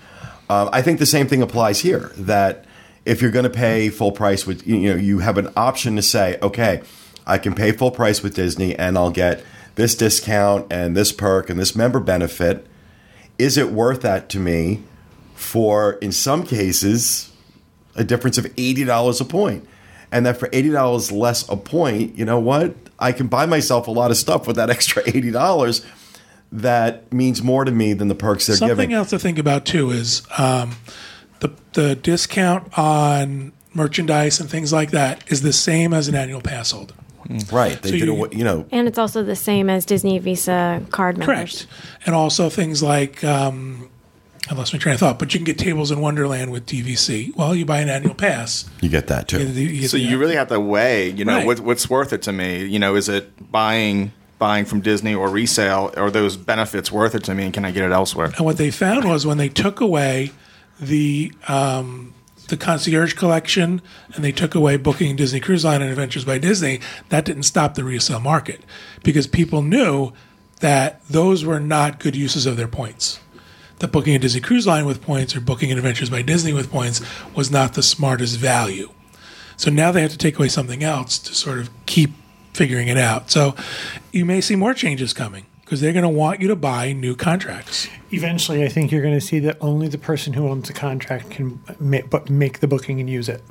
[0.51, 2.11] Um, I think the same thing applies here.
[2.17, 2.65] That
[3.05, 6.03] if you're going to pay full price with, you know, you have an option to
[6.03, 6.83] say, okay,
[7.29, 11.51] I can pay full price with Disney and I'll get this discount and this perk
[11.51, 12.67] and this member benefit.
[13.39, 14.83] Is it worth that to me
[15.35, 17.31] for, in some cases,
[17.95, 19.69] a difference of $80 a point?
[20.11, 22.75] And that for $80 less a point, you know what?
[22.99, 25.85] I can buy myself a lot of stuff with that extra $80
[26.51, 28.69] that means more to me than the perks they're giving.
[28.69, 28.97] Something giving.
[28.97, 30.77] else to think about too is um,
[31.41, 36.41] the the discount on merchandise and things like that is the same as an annual
[36.41, 36.95] pass holder.
[37.53, 37.81] Right.
[37.83, 40.83] They So did, you- a, you know, And it's also the same as Disney Visa
[40.91, 41.29] card Correct.
[41.29, 41.67] members.
[42.07, 43.89] And also things like um,
[44.51, 47.37] I lost my train of thought, but you can get tables in Wonderland with DVC.
[47.37, 48.65] Well, you buy an annual pass.
[48.81, 49.41] you get that too.
[49.41, 51.47] You get the- you get So the- you really have to weigh, you know, Right.
[51.47, 52.65] what, what's worth it to me?
[52.65, 55.93] You know, is it buying buying from Disney or resale?
[55.97, 57.45] Are those benefits worth it to me?
[57.47, 58.33] And can I get it elsewhere?
[58.37, 60.31] And what they found was when they took away
[60.81, 62.15] the um,
[62.49, 63.81] the concierge collection
[64.15, 67.75] and they took away booking Disney Cruise Line and Adventures by Disney, that didn't stop
[67.75, 68.63] the resale market
[69.03, 70.13] because people knew
[70.61, 73.21] that those were not good uses of their points.
[73.79, 77.01] That booking a Disney Cruise Line with points or booking Adventures by Disney with points
[77.35, 78.91] was not the smartest value.
[79.57, 82.11] So now they have to take away something else to sort of keep
[82.55, 83.31] figuring it out.
[83.31, 83.55] So
[84.11, 87.15] you may see more changes coming because they're going to want you to buy new
[87.15, 87.89] contracts.
[88.11, 91.29] eventually, I think you're going to see that only the person who owns the contract
[91.29, 93.43] can ma- but make the booking and use it.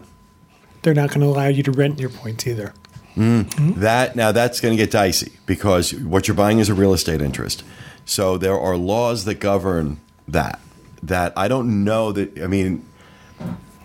[0.82, 2.74] They're not going to allow you to rent your points either.
[3.14, 3.42] Hmm.
[3.42, 3.80] Hmm?
[3.82, 7.22] That now that's going to get dicey because what you're buying is a real estate
[7.22, 7.64] interest.
[8.04, 10.60] So there are laws that govern that.
[11.04, 12.42] That I don't know that.
[12.42, 12.84] I mean,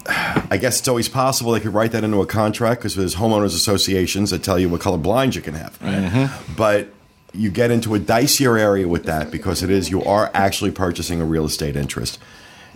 [0.06, 3.54] I guess it's always possible they could write that into a contract because there's homeowners
[3.54, 5.78] associations that tell you what color blinds you can have.
[5.80, 6.54] Mm-hmm.
[6.54, 6.94] But
[7.34, 11.20] you get into a dicier area with that because it is you are actually purchasing
[11.20, 12.18] a real estate interest,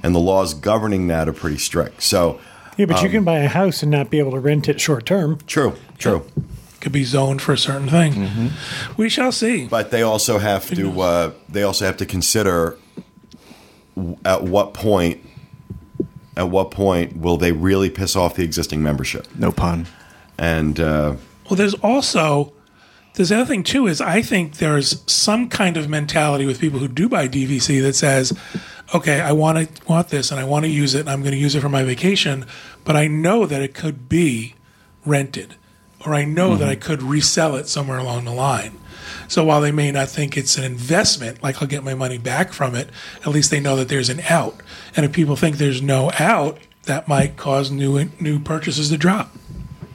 [0.03, 2.03] and the laws governing that are pretty strict.
[2.03, 2.39] So
[2.77, 4.81] Yeah, but you Um, can buy a house and not be able to rent it
[4.81, 5.39] short term.
[5.47, 6.25] true, true.
[6.81, 8.53] could be zoned for a certain thing.
[8.97, 9.67] We shall see.
[9.67, 11.01] But they also have to.
[11.01, 12.77] Uh, they also have to consider
[14.25, 15.21] at what point.
[16.37, 19.27] At what point will they really piss off the existing membership?
[19.37, 19.87] No pun.
[20.37, 21.15] And uh,
[21.49, 22.53] Well, there's also
[23.17, 26.79] there's the other thing too is I think there's some kind of mentality with people
[26.79, 28.39] who do buy DVC that says,
[28.95, 31.33] okay, I want to want this and I want to use it and I'm going
[31.33, 32.45] to use it for my vacation,
[32.85, 34.55] but I know that it could be
[35.07, 35.57] rented
[36.05, 36.71] or I know that mm-hmm.
[36.73, 38.79] I could resell it somewhere along the line.
[39.29, 42.53] So while they may not think it's an investment, like I'll get my money back
[42.53, 42.91] from it,
[43.21, 44.61] at least they know that there's an out.
[44.95, 49.35] And if people think there's no out, that might cause new new purchases to drop.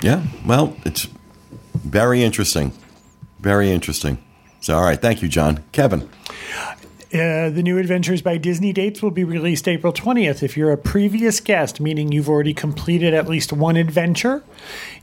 [0.02, 1.08] yeah, well, it's
[1.76, 2.74] very interesting.
[3.42, 4.20] Very interesting.
[4.60, 5.64] So, all right, thank you, John.
[5.72, 6.08] Kevin.
[7.14, 10.41] Uh, the new Adventures by Disney dates will be released April 20th.
[10.41, 14.45] If you're a previous guest, meaning you've already completed at least one adventure,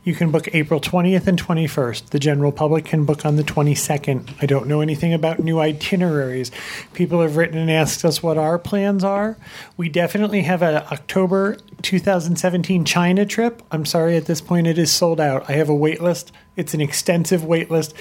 [0.04, 2.06] you can book April 20th and 21st.
[2.08, 4.32] The general public can book on the 22nd.
[4.40, 6.50] I don't know anything about new itineraries.
[6.94, 9.36] People have written and asked us what our plans are.
[9.76, 13.62] We definitely have an October 2017 China trip.
[13.70, 15.44] I'm sorry, at this point it is sold out.
[15.50, 16.32] I have a wait list.
[16.56, 17.94] It's an extensive wait list.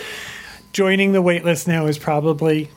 [0.72, 2.70] Joining the wait list now is probably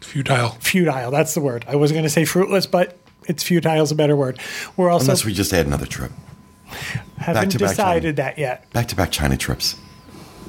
[0.00, 0.50] Futile.
[0.60, 1.10] futile.
[1.10, 1.64] That's the word.
[1.68, 4.38] I was going to say fruitless, but it's futile is a better word.
[4.76, 6.12] We're also Unless we just add another trip.
[7.18, 8.70] haven't back-to-back decided that yet.
[8.72, 9.76] Back to back China trips.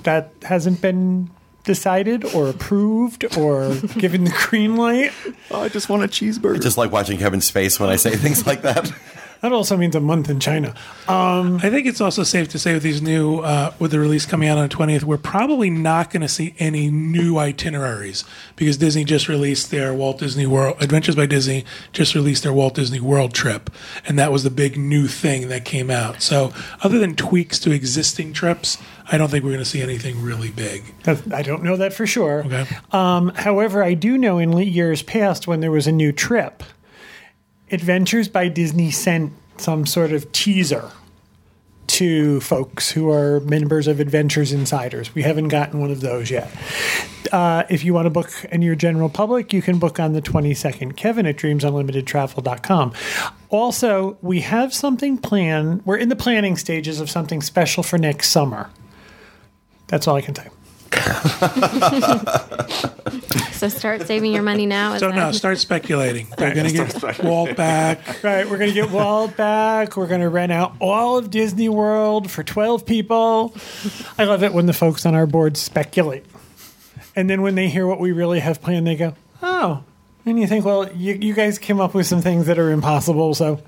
[0.04, 1.30] That hasn't been
[1.66, 5.12] decided or approved or given the green light.
[5.52, 6.56] Oh, I just want a cheeseburger.
[6.56, 8.92] I just like watching Kevin's face when I say things like that.
[9.42, 10.76] That also means a month in China.
[11.08, 14.26] Um, I think it's also safe to say with these new, uh, with the release
[14.26, 18.26] coming out on the 20th, we're probably not going to see any new itineraries
[18.58, 21.64] because Disney just released their Walt Disney World, Adventures by Disney
[21.94, 23.70] just released their Walt Disney World trip.
[24.06, 26.22] And that was the big new thing that came out.
[26.22, 28.78] So, other than tweaks to existing trips,
[29.12, 30.84] I don't think we're going to see anything really big.
[31.32, 32.44] I don't know that for sure.
[32.44, 32.68] Okay.
[32.92, 36.64] Um, however, I do know in years past when there was a new trip,
[37.72, 40.92] Adventures by Disney sent some sort of teaser
[41.88, 45.14] to folks who are members of Adventures Insiders.
[45.16, 46.50] We haven't gotten one of those yet.
[47.32, 50.22] Uh, if you want to book and you're general public, you can book on the
[50.22, 50.96] 22nd.
[50.96, 52.94] Kevin at dreamsunlimitedtravel.com.
[53.50, 55.86] Also, we have something planned.
[55.86, 58.70] We're in the planning stages of something special for next summer.
[59.88, 60.48] That's all I can say.
[63.60, 64.94] So start saving your money now.
[64.94, 66.28] is So, that- now start speculating.
[66.38, 68.24] They're going to get Walt back.
[68.24, 69.98] Right, we're going to get Walt back.
[69.98, 73.54] We're going to rent out all of Disney World for 12 people.
[74.18, 76.26] I love it when the folks on our board speculate.
[77.18, 79.14] And then when they hear what we really have planned, they go,
[79.44, 79.84] oh.
[80.26, 83.34] And you think, well, you, you guys came up with some things that are impossible,
[83.34, 83.62] so.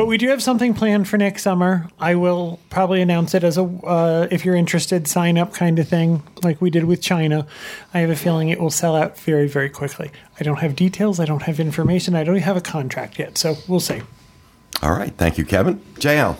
[0.00, 1.86] But we do have something planned for next summer.
[1.98, 5.88] I will probably announce it as a, uh, if you're interested, sign up kind of
[5.88, 7.46] thing, like we did with China.
[7.92, 10.10] I have a feeling it will sell out very, very quickly.
[10.40, 11.20] I don't have details.
[11.20, 12.14] I don't have information.
[12.14, 14.00] I don't have a contract yet, so we'll see.
[14.82, 15.12] All right.
[15.18, 15.80] Thank you, Kevin.
[15.96, 16.38] JL.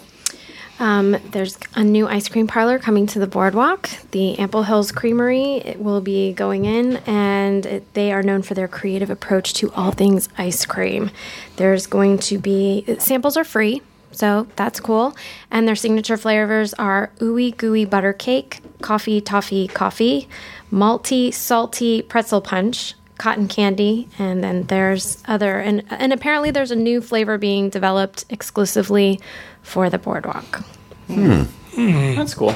[0.80, 3.90] Um, there's a new ice cream parlor coming to the boardwalk.
[4.12, 8.66] The Ample Hills Creamery will be going in, and it, they are known for their
[8.66, 11.10] creative approach to all things ice cream.
[11.56, 15.14] There's going to be samples are free, so that's cool.
[15.50, 20.28] And their signature flavors are ooey gooey butter cake, coffee toffee coffee,
[20.72, 26.76] malty salty pretzel punch, cotton candy, and then there's other and and apparently there's a
[26.76, 29.20] new flavor being developed exclusively
[29.62, 30.62] for the boardwalk.
[31.08, 32.54] That's cool.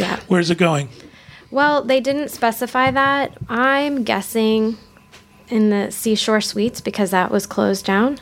[0.00, 0.20] Yeah.
[0.28, 0.88] Where's it going?
[1.50, 3.36] Well, they didn't specify that.
[3.48, 4.78] I'm guessing
[5.48, 8.18] in the Seashore Suites because that was closed down,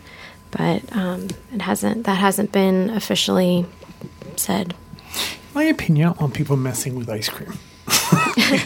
[0.51, 2.05] but um, it hasn't.
[2.07, 3.66] That hasn't been officially
[4.37, 4.74] said.
[5.55, 7.53] My opinion, I don't want people messing with ice cream.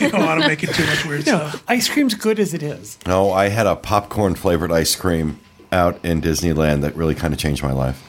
[0.00, 1.64] You don't want to make it too much weird No, stuff.
[1.68, 2.96] ice cream's good as it is.
[3.06, 5.38] No, I had a popcorn flavored ice cream
[5.72, 8.02] out in Disneyland that really kind of changed my life.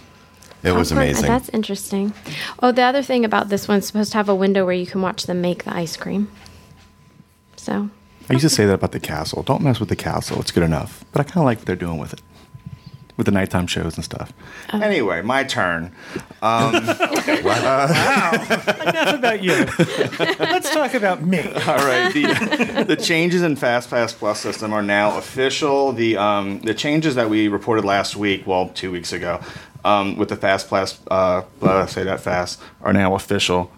[0.65, 1.27] It was Popcorn- amazing.
[1.27, 2.13] That's interesting.
[2.61, 5.01] Oh, the other thing about this one's supposed to have a window where you can
[5.01, 6.29] watch them make the ice cream.
[7.55, 7.89] So
[8.29, 9.43] I used to say that about the castle.
[9.43, 10.39] Don't mess with the castle.
[10.41, 11.05] It's good enough.
[11.11, 12.21] But I kind of like what they're doing with it.
[13.17, 14.33] With the nighttime shows and stuff.
[14.73, 15.93] Anyway, my turn.
[16.41, 16.99] Um, Enough
[19.13, 19.53] about you.
[20.37, 21.39] Let's talk about me.
[21.39, 22.13] All right.
[22.13, 25.93] The, the changes in FastPass Plus system are now official.
[25.93, 29.39] The um, the changes that we reported last week, well, two weeks ago,
[29.85, 31.43] um, with the Fast Pass, uh,
[31.85, 33.71] say that fast, are now official.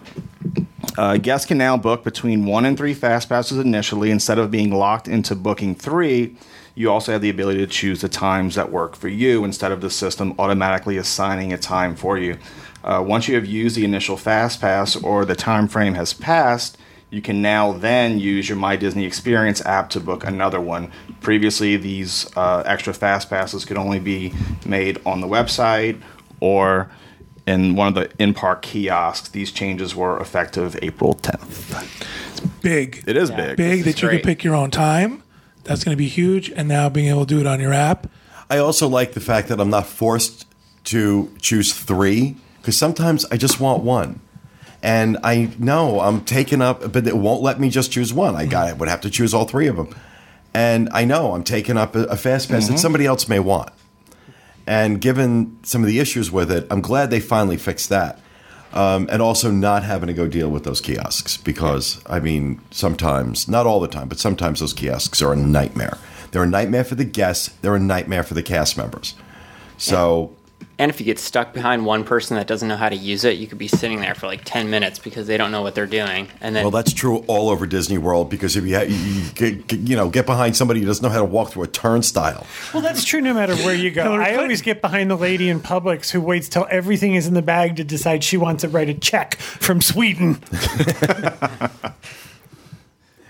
[0.97, 4.71] Uh, guests can now book between one and three fast passes initially instead of being
[4.71, 6.35] locked into booking three.
[6.73, 9.81] You also have the ability to choose the times that work for you instead of
[9.81, 12.37] the system automatically assigning a time for you.
[12.83, 16.77] Uh, once you have used the initial fast pass or the time frame has passed,
[17.09, 20.91] you can now then use your My Disney Experience app to book another one.
[21.21, 24.33] Previously, these uh, extra fast passes could only be
[24.65, 26.01] made on the website
[26.39, 26.89] or
[27.45, 29.29] in one of the in-park kiosks.
[29.29, 31.81] These changes were effective April 10th.
[32.31, 33.03] It's Big.
[33.07, 33.35] It is Yeah.
[33.47, 33.57] big.
[33.57, 35.23] Big that you can pick your own time.
[35.63, 36.49] That's going to be huge.
[36.49, 38.07] And now being able to do it on your app.
[38.49, 40.45] I also like the fact that I'm not forced
[40.85, 44.19] to choose three because sometimes I just want one.
[44.87, 48.37] And I know I'm taking up, but it won't let me just choose one.
[48.37, 48.77] I got it.
[48.77, 49.93] Would have to choose all three of them.
[50.53, 53.69] And I know I'm taking up a, a fast pass that somebody else may want.
[54.65, 58.21] And given some of the issues with it, I'm glad they finally fixed that.
[58.71, 63.49] Um, and also not having to go deal with those kiosks because, I mean, sometimes,
[63.49, 65.97] not all the time, but sometimes those kiosks are a nightmare.
[66.31, 69.15] They're a nightmare for the guests, they're a nightmare for the cast members.
[69.77, 70.33] So,
[70.79, 73.37] And if you get stuck behind one person that doesn't know how to use it,
[73.39, 75.87] you could be sitting there for like 10 minutes because they don't know what they're
[75.87, 76.27] doing.
[76.39, 79.29] And then well, that's true all over Disney World because if you, ha- you, you,
[79.31, 81.67] get, get- you know, get behind somebody who doesn't know how to walk through a
[81.67, 84.03] turnstile, Well, that's true no matter where you go.
[84.11, 84.43] Hillary I Clinton.
[84.43, 87.77] always get behind the lady in Publix who waits till everything is in the bag
[87.77, 90.39] to decide she wants to write a check from Sweden.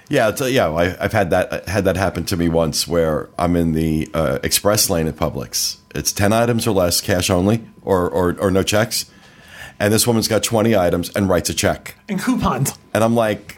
[0.09, 0.69] Yeah, it's, uh, yeah.
[0.69, 4.39] I, I've had that had that happen to me once, where I'm in the uh,
[4.41, 5.79] express lane at Publix.
[5.97, 9.09] It's ten items or less, cash only, or, or or no checks.
[9.79, 12.77] And this woman's got twenty items and writes a check, And coupons.
[12.93, 13.57] and I'm like,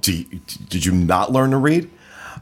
[0.00, 1.90] Do you, "Did you not learn to read?"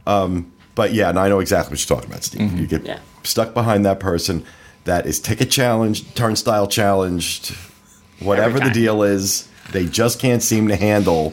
[0.07, 2.59] Um, but yeah, and I know exactly what you're talking about, Steve.
[2.59, 2.99] You get Yeah.
[3.25, 4.45] stuck behind that person
[4.85, 7.55] that is ticket challenged, turnstile challenged,
[8.21, 9.49] whatever the deal is.
[9.71, 11.33] They just can't seem to handle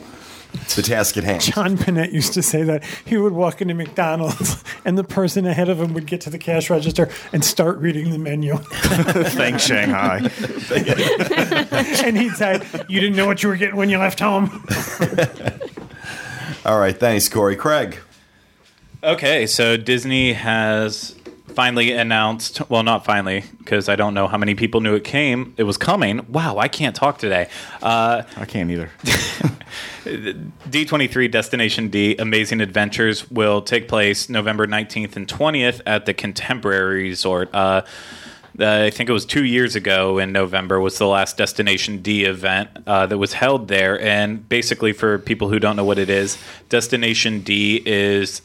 [0.75, 1.41] the task at hand.
[1.41, 5.69] John Panette used to say that he would walk into McDonald's and the person ahead
[5.69, 8.57] of him would get to the cash register and start reading the menu.
[8.57, 10.17] Thanks, Shanghai.
[12.03, 14.65] and he'd say, You didn't know what you were getting when you left home.
[16.65, 17.55] All right, thanks, Corey.
[17.55, 17.97] Craig.
[19.01, 21.15] Okay, so Disney has
[21.59, 25.53] finally announced, well, not finally, because I don't know how many people knew it came.
[25.57, 26.25] It was coming.
[26.29, 27.49] Wow, I can't talk today.
[27.81, 28.89] Uh, I can't either.
[30.09, 37.03] D23 Destination D Amazing Adventures will take place November 19th and 20th at the Contemporary
[37.03, 37.53] Resort.
[37.53, 37.83] Uh,
[38.59, 42.69] I think it was two years ago in November was the last Destination D event
[42.85, 43.99] uh, that was held there.
[44.01, 46.37] And basically, for people who don't know what it is,
[46.67, 48.41] Destination D is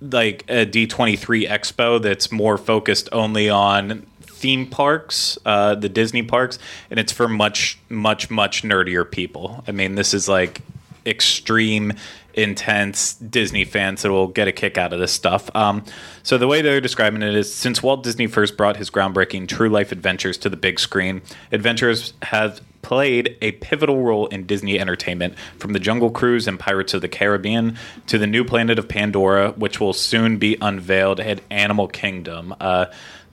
[0.00, 6.58] like a D23 expo that's more focused only on theme parks, uh, the Disney parks,
[6.90, 9.64] and it's for much, much, much nerdier people.
[9.66, 10.60] I mean, this is like
[11.08, 11.94] extreme,
[12.34, 15.50] intense Disney fans that will get a kick out of this stuff.
[15.56, 15.84] Um,
[16.22, 19.68] so the way they're describing it is since Walt Disney first brought his groundbreaking true
[19.68, 25.34] life adventures to the big screen, adventurers have played a pivotal role in Disney entertainment,
[25.58, 29.50] from the Jungle Cruise and Pirates of the Caribbean to the new planet of Pandora,
[29.52, 32.54] which will soon be unveiled at Animal Kingdom.
[32.60, 32.86] Uh,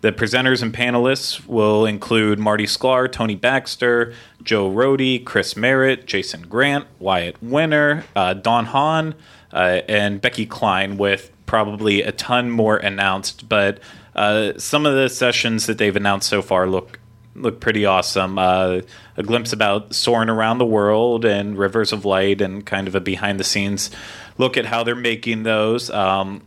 [0.05, 6.45] the presenters and panelists will include Marty Sklar, Tony Baxter, Joe Rohde, Chris Merritt, Jason
[6.45, 9.15] Grandt, Wyatt Winner, uh, Don Hahn,
[9.51, 13.49] uh, and Becky Cline, with probably a ton more announced.
[13.49, 13.79] But
[14.15, 16.99] uh, some of the sessions that they've announced so far look
[17.33, 18.37] look pretty awesome.
[18.37, 18.81] Uh,
[19.17, 23.01] a glimpse about soaring around the world and Rivers of Light, and kind of a
[23.01, 23.89] behind the scenes
[24.37, 25.89] look at how they're making those.
[25.89, 26.43] Um,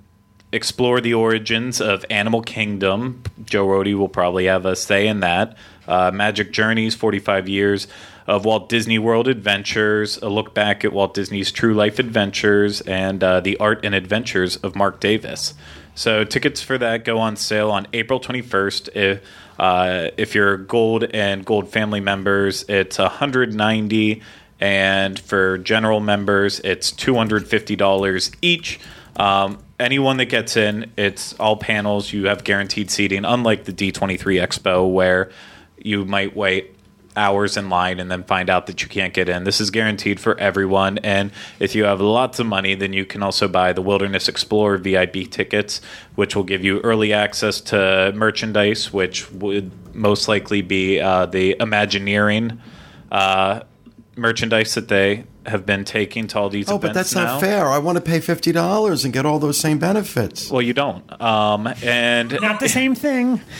[0.52, 3.22] explore the origins of Animal Kingdom.
[3.44, 5.56] Joe Rohde will probably have a say in that.
[5.86, 7.86] Uh, Magic Journeys, 45 years
[8.26, 13.24] of Walt Disney World Adventures, a look back at Walt Disney's true life adventures, and
[13.24, 15.54] uh, the art and adventures of Marc Davis.
[15.94, 18.94] So tickets for that go on sale on April 21st.
[18.94, 19.22] If,
[19.58, 24.22] uh, if you're Gold and Gold family members, it's 190
[24.60, 28.80] and for general members, it's $250 each.
[29.16, 32.12] Um, anyone that gets in, it's all panels.
[32.12, 35.30] You have guaranteed seating, unlike the D23 Expo, where
[35.76, 36.74] you might wait
[37.16, 39.44] hours in line and then find out that you can't get in.
[39.44, 40.98] This is guaranteed for everyone.
[40.98, 44.78] And if you have lots of money, then you can also buy the Wilderness Explorer
[44.78, 45.80] VIP tickets,
[46.14, 51.56] which will give you early access to merchandise, which would most likely be uh, the
[51.58, 52.60] Imagineering
[53.10, 53.60] uh,
[54.16, 57.24] merchandise that they have been taking to all these Oh, events but that's now.
[57.24, 57.66] not fair.
[57.66, 60.50] I want to pay fifty dollars and get all those same benefits.
[60.50, 61.04] Well, you don't.
[61.20, 63.40] Um, and Not the same thing.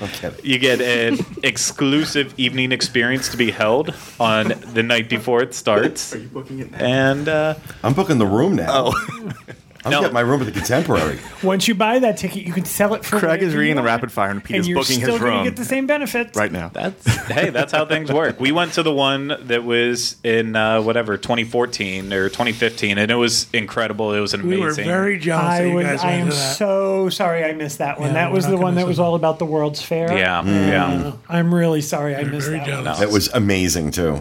[0.00, 0.08] I'm
[0.44, 6.14] you get an exclusive evening experience to be held on the night before it starts.
[6.14, 6.78] Are you booking it now?
[6.78, 8.68] And uh, I'm booking the room now.
[8.70, 9.32] Oh,
[9.84, 10.00] I'm No.
[10.00, 11.18] getting my room at the Contemporary.
[11.42, 14.12] Once you buy that ticket, you can sell it for Craig is reading the rapid
[14.12, 16.36] fire, and Pete and is you're booking still his gonna room get the same benefits.
[16.36, 16.68] right now.
[16.68, 18.38] that's hey, that's how things work.
[18.38, 23.14] We went to the one that was in uh, whatever 2014 or 2015, and it
[23.14, 24.12] was incredible.
[24.12, 24.50] It was amazing.
[24.50, 24.84] We were amazing.
[24.84, 25.84] very jealous that I you was.
[25.86, 26.56] guys I went am to that.
[26.56, 28.08] so sorry I missed that one.
[28.08, 30.12] Yeah, that was the one that was all about the World's Fair.
[30.16, 30.86] yeah, yeah.
[31.08, 32.98] Uh, I'm really sorry I missed very that jealous.
[32.98, 33.08] one.
[33.08, 34.18] It was amazing too.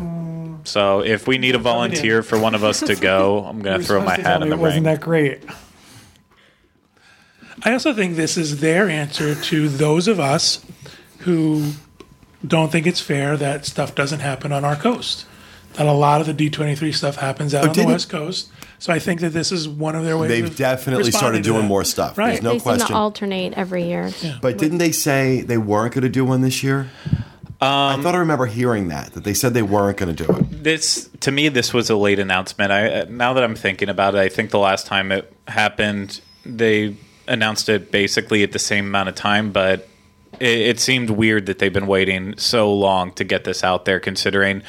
[0.70, 4.04] So if we need a volunteer for one of us to go, I'm gonna throw
[4.04, 5.44] my hat in the it wasn't that great.
[7.64, 10.66] I also think this is their answer to those of us
[11.20, 11.72] who
[12.46, 15.26] don't think it's fair that stuff doesn't happen on our coast.
[15.74, 18.50] That a lot of the D23 stuff happens out oh, on the didn't- West Coast.
[18.82, 20.30] So I think that this is one of their ways.
[20.30, 21.68] They've of definitely started doing that.
[21.68, 22.18] more stuff.
[22.18, 22.32] Right.
[22.32, 22.88] There's no they seem question.
[22.88, 24.10] to alternate every year.
[24.42, 26.90] But didn't they say they weren't going to do one this year?
[27.62, 30.64] I thought I remember hearing that that they said they weren't going to do it.
[30.64, 32.72] This to me, this was a late announcement.
[32.72, 36.96] I now that I'm thinking about it, I think the last time it happened, they
[37.28, 39.88] announced it basically at the same amount of time, but
[40.40, 44.00] it, it seemed weird that they've been waiting so long to get this out there.
[44.00, 44.64] Considering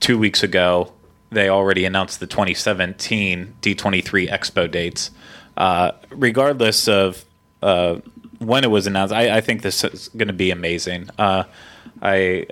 [0.00, 0.92] two weeks ago
[1.34, 5.10] they already announced the 2017 D23 Expo dates.
[5.56, 7.24] Uh, regardless of
[7.62, 7.96] uh,
[8.38, 11.10] when it was announced, I, I think this is going to be amazing.
[11.18, 11.44] Uh,
[12.04, 12.46] I,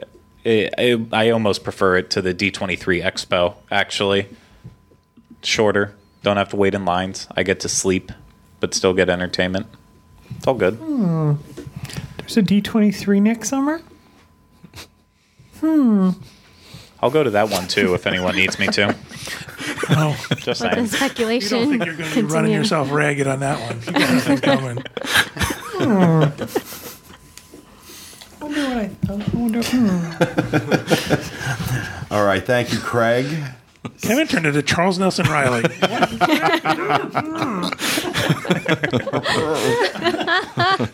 [0.47, 3.55] I I almost prefer it to the D23 Expo.
[3.71, 4.27] Actually,
[5.43, 5.95] shorter.
[6.23, 7.27] Don't have to wait in lines.
[7.37, 8.11] I get to sleep,
[8.61, 9.67] but still get entertainment.
[10.37, 10.79] It's all good.
[10.81, 13.83] There's a D23 next summer.
[15.61, 16.11] Hmm.
[17.01, 18.97] I'll go to that one too if anyone needs me to.
[19.91, 20.79] Oh, Just Let the saying.
[20.79, 22.59] you speculation don't think you're going to be running continue.
[22.59, 23.81] yourself ragged on that one?
[23.85, 24.83] You got nothing coming.
[25.81, 26.31] I
[28.53, 29.63] wonder what I, I wonder.
[29.63, 30.13] hmm.
[32.13, 33.27] All right, thank you, Craig.
[34.01, 35.63] Kevin turned into Charles Nelson Reilly.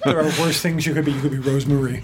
[0.04, 1.12] There are worse things you could be.
[1.12, 2.02] You could be Rosemary.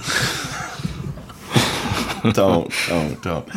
[2.33, 3.51] Don't, don't, don't.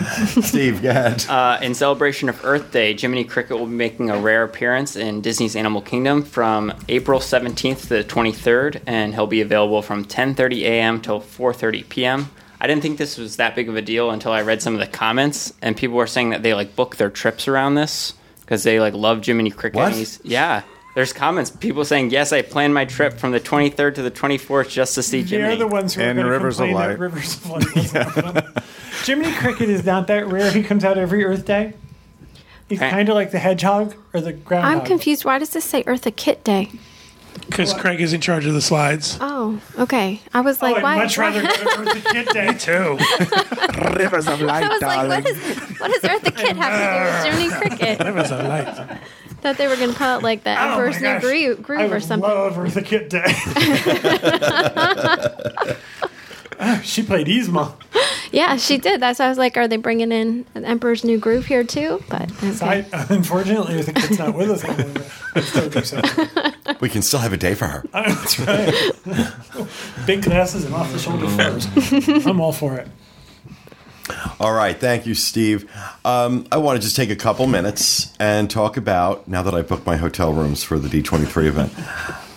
[0.43, 1.26] Steve, go ahead.
[1.30, 5.22] Uh, in celebration of Earth Day, Jiminy Cricket will be making a rare appearance in
[5.22, 10.63] Disney's Animal Kingdom from April 17th to the 23rd, and he'll be available from 10:30
[10.63, 11.01] a.m.
[11.01, 12.30] till 4:30 p.m.
[12.59, 14.82] I didn't think this was that big of a deal until I read some of
[14.82, 18.63] the comments, and people were saying that they like book their trips around this because
[18.63, 19.78] they like love Jiminy Cricket.
[19.78, 20.20] What?
[20.26, 20.63] Yeah,
[20.97, 21.51] there's comments.
[21.51, 25.03] People saying, "Yes, I planned my trip from the 23rd to the 24th just to
[25.03, 26.97] see Jiminy." They're the ones who And going to Rivers of Light.
[26.97, 28.45] Rivers of Light doesn't.
[29.05, 30.49] Jiminy Cricket is not that rare.
[30.51, 31.73] He comes out every Earth Day.
[32.67, 32.89] He's Okay.
[32.89, 34.75] kind of like the hedgehog or the groundhog.
[34.81, 35.23] I'm confused.
[35.23, 36.71] Why does this say Earth Eartha Kitt Day?
[37.45, 39.19] Because Craig is in charge of the slides.
[39.21, 40.19] Oh, okay.
[40.33, 40.97] I was Oh, like, I'd why?
[40.97, 42.53] much rather go to Eartha Kitt Day.
[42.57, 43.93] Too.
[43.99, 45.37] Rivers of light, I was like, what, is,
[45.79, 47.99] what does Eartha Kitt have to do with Jiminy Cricket?
[47.99, 48.99] That was a light.
[49.41, 51.21] Thought they were going to call it like the Oh Emperor's New gosh.
[51.21, 52.29] Groove, I groove or would something.
[52.29, 53.23] love Eartha Kitt Day.
[56.83, 57.73] She played Yzma.
[58.31, 58.99] Yeah, she did.
[58.99, 62.03] That's why I was like, are they bringing in an Emperor's New Groove here too?
[62.09, 62.83] But okay.
[62.91, 65.05] I, unfortunately, Eartha Kitt's not with us anymore.
[65.35, 66.01] I still do so.
[66.79, 67.83] We can still have a day for her.
[67.93, 68.91] That's right.
[70.05, 71.67] Big glasses and off the shoulder furs.
[72.27, 72.88] I'm all for it.
[74.39, 75.70] All right, thank you, Steve.
[76.05, 79.62] Um, I want to just take a couple minutes and talk about now that I
[79.62, 81.74] booked my hotel rooms for the D23 event,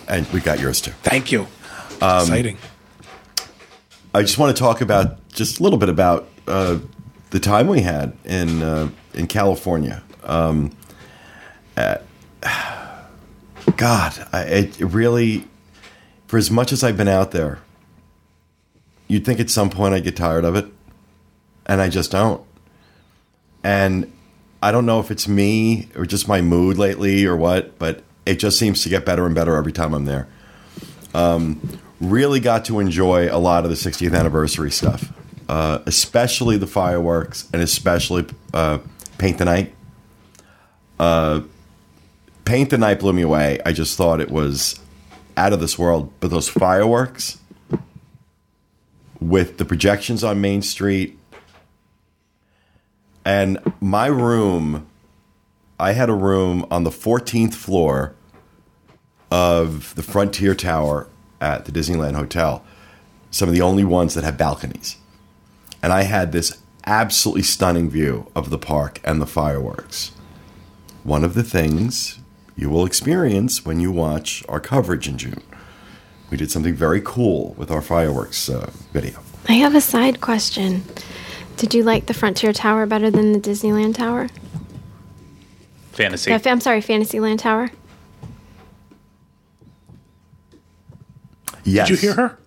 [0.07, 0.91] and we got yours too.
[1.03, 1.47] Thank you.
[2.01, 2.57] Um, Exciting.
[4.13, 6.79] I just want to talk about just a little bit about uh,
[7.29, 10.03] the time we had in uh, in California.
[10.23, 10.75] Um,
[11.77, 11.97] uh,
[13.77, 15.45] God, I, it really,
[16.27, 17.59] for as much as I've been out there,
[19.07, 20.65] you'd think at some point I'd get tired of it,
[21.71, 22.43] and I just don't.
[23.63, 24.11] And
[24.61, 28.35] I don't know if it's me or just my mood lately or what, but it
[28.35, 30.27] just seems to get better and better every time I'm there
[32.01, 35.13] really got to enjoy a lot of the 60th anniversary stuff,
[35.47, 38.79] uh, especially the fireworks and especially uh,
[39.17, 39.73] Paint the Night.
[40.99, 41.41] Uh,
[42.43, 43.59] Paint the Night blew me away.
[43.65, 44.79] I just thought it was
[45.37, 46.11] out of this world.
[46.19, 47.37] But those fireworks
[49.19, 51.17] with the projections on Main Street
[53.25, 54.87] and my room,
[55.79, 58.15] I had a room on the 14th floor
[59.29, 61.07] of the Frontier Tower
[61.39, 62.63] at the Disneyland Hotel,
[63.29, 64.97] some of the only ones that have balconies.
[65.81, 70.11] And I had this absolutely stunning view of the park and the fireworks.
[71.03, 72.19] One of the things
[72.55, 75.41] you will experience when you watch our coverage in June.
[76.29, 79.19] We did something very cool with our fireworks uh, video.
[79.49, 80.83] I have a side question.
[81.57, 84.29] Did you like the Frontier Tower better than the Disneyland Tower?
[85.91, 86.33] Fantasy.
[86.33, 87.69] I'm sorry, Fantasyland Tower.
[91.63, 91.87] Yes.
[91.87, 92.37] Did you hear her?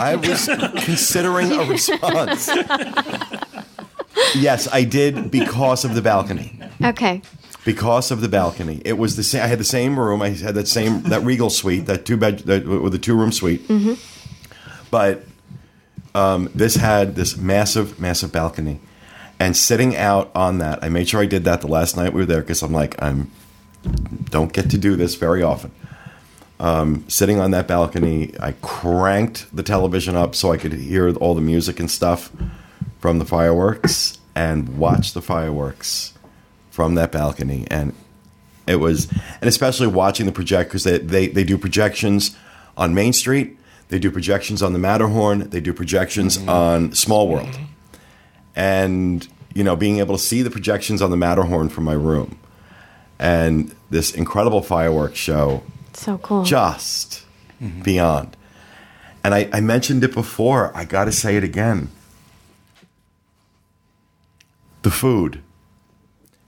[0.00, 0.46] I was
[0.84, 2.48] considering a response.
[4.34, 6.58] yes, I did because of the balcony.
[6.82, 7.22] Okay.
[7.64, 8.80] because of the balcony.
[8.84, 9.42] It was the same.
[9.42, 10.22] I had the same room.
[10.22, 13.30] I had that same that Regal suite, that two bed that, with a two room
[13.30, 13.68] suite.
[13.68, 13.94] Mm-hmm.
[14.90, 15.24] But
[16.14, 18.80] um, this had this massive, massive balcony,
[19.38, 22.20] and sitting out on that, I made sure I did that the last night we
[22.20, 23.30] were there because I'm like I'm
[24.30, 25.72] don't get to do this very often.
[26.60, 31.34] Um, sitting on that balcony, I cranked the television up so I could hear all
[31.34, 32.30] the music and stuff
[33.00, 36.12] from the fireworks and watch the fireworks
[36.70, 37.66] from that balcony.
[37.68, 37.94] And
[38.68, 42.36] it was and especially watching the project because they, they, they do projections
[42.76, 43.58] on main street
[43.92, 45.50] They do projections on the Matterhorn.
[45.50, 46.48] They do projections mm-hmm.
[46.48, 47.58] on Small World,
[48.56, 52.38] and you know, being able to see the projections on the Matterhorn from my room,
[53.18, 55.62] and this incredible fireworks show
[55.92, 56.42] So cool.
[56.42, 57.26] just
[57.60, 57.82] mm-hmm.
[57.82, 58.34] beyond.
[59.22, 60.74] And I, I mentioned it before.
[60.74, 61.90] I got to say it again.
[64.80, 65.42] The food,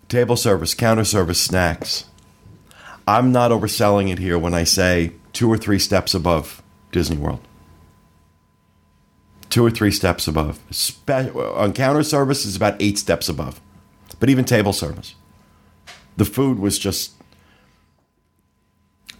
[0.09, 2.07] table service, counter service, snacks.
[3.07, 6.63] I'm not overselling it here when I say two or three steps above
[6.95, 7.41] Disney World.
[9.51, 10.59] Two or three steps above.
[10.71, 13.61] Spe- on counter service is about eight steps above.
[14.19, 15.15] But even table service.
[16.17, 17.13] The food was just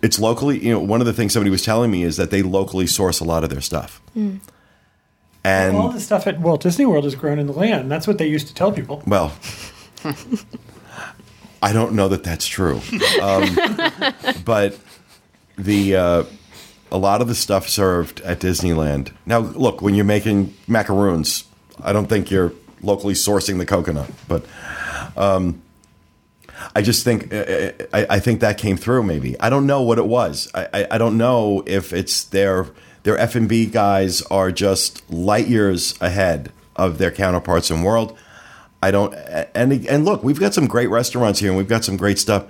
[0.03, 2.43] it's locally you know one of the things somebody was telling me is that they
[2.43, 7.05] locally source a lot of their stuff and All the stuff at Walt Disney World
[7.07, 7.91] is grown in the land.
[7.91, 9.03] That's what they used to tell people.
[9.07, 9.33] well
[11.63, 12.81] i don't know that that's true
[13.23, 13.47] um,
[14.45, 14.79] but
[15.57, 16.25] the uh,
[16.91, 21.45] a lot of the stuff served at disneyland now look when you're making macaroons
[21.83, 24.45] i don't think you're locally sourcing the coconut but
[25.17, 25.63] um,
[26.75, 29.03] I just think I, I I think that came through.
[29.03, 30.51] Maybe I don't know what it was.
[30.55, 32.67] I, I, I don't know if it's their
[33.03, 38.17] their F and B guys are just light years ahead of their counterparts in world.
[38.83, 39.15] I don't.
[39.55, 42.47] And and look, we've got some great restaurants here, and we've got some great stuff.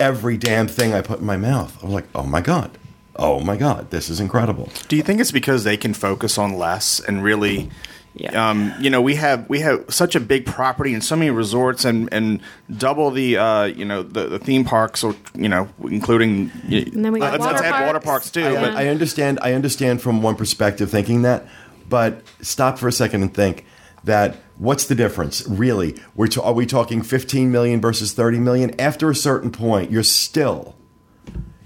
[0.00, 2.76] Every damn thing I put in my mouth, I'm like, oh my god,
[3.16, 4.68] oh my god, this is incredible.
[4.88, 7.70] Do you think it's because they can focus on less and really?
[8.14, 8.50] Yeah.
[8.50, 11.86] Um, you know, we have we have such a big property and so many resorts
[11.86, 12.40] and, and
[12.76, 17.12] double the uh, you know the, the theme parks or you know including And then
[17.12, 18.04] we got let's, water let's add water parks.
[18.04, 18.40] parks too.
[18.40, 18.60] Yeah.
[18.60, 19.38] But I understand.
[19.40, 21.46] I understand from one perspective thinking that,
[21.88, 23.64] but stop for a second and think
[24.04, 25.96] that what's the difference really?
[26.14, 28.78] We're t- are we talking 15 million versus 30 million?
[28.78, 30.76] After a certain point, you're still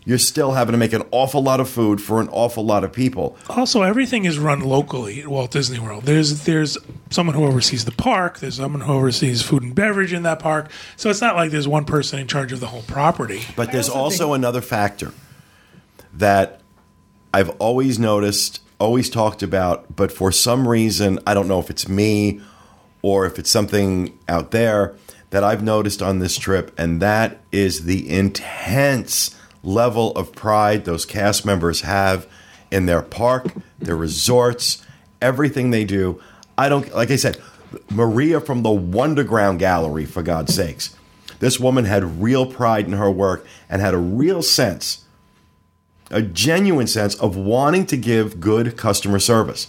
[0.07, 2.93] you're still having to make an awful lot of food for an awful lot of
[2.93, 3.37] people.
[3.51, 6.05] Also, everything is run locally at Walt Disney World.
[6.05, 6.79] There's there's
[7.11, 8.39] someone who oversees the park.
[8.39, 10.71] There's someone who oversees food and beverage in that park.
[10.97, 13.43] So it's not like there's one person in charge of the whole property.
[13.57, 15.13] But there's also also think- another factor
[16.15, 16.61] that
[17.35, 21.89] I've always noticed, always talked about, but for some reason, I don't know if it's
[21.89, 22.41] me
[23.03, 24.95] or if it's something out there
[25.31, 29.36] that I've noticed on this trip, and that is the intense
[29.67, 32.27] level of pride those cast members have
[32.71, 33.49] in their park,
[33.79, 34.83] their resorts,
[35.21, 36.21] everything they do.
[36.57, 37.41] I don't, like I said,
[37.91, 40.97] Maria from the Wonderground Gallery, for God's sakes.
[41.41, 45.05] This woman had real pride in her work and had a real sense,
[46.11, 49.69] a genuine sense of wanting to give good customer service,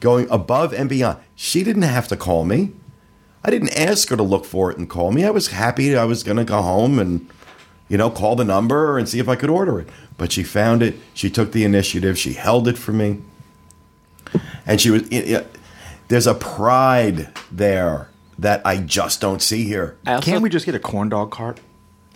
[0.00, 1.18] going above and beyond.
[1.36, 2.72] She didn't have to call me.
[3.44, 5.24] I didn't ask her to look for it and call me.
[5.24, 7.28] I was happy I was going to go home and,
[7.88, 9.88] you know, call the number and see if I could order it.
[10.16, 10.96] But she found it.
[11.14, 12.18] She took the initiative.
[12.18, 13.22] She held it for me.
[14.66, 15.54] And she was, it, it-
[16.08, 18.08] there's a pride there
[18.38, 19.98] that I just don't see here.
[20.06, 21.60] Also, can't we just get a corn dog cart?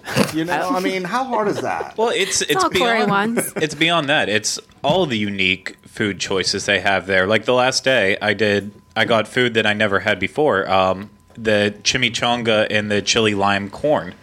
[0.34, 1.96] You know, I mean, how hard is that?
[1.98, 3.52] Well, it's it's all Corey beyond wants.
[3.56, 4.30] it's beyond that.
[4.30, 7.26] It's all the unique food choices they have there.
[7.26, 10.68] Like the last day, I did I got food that I never had before.
[10.68, 14.14] Um, the chimichanga and the chili lime corn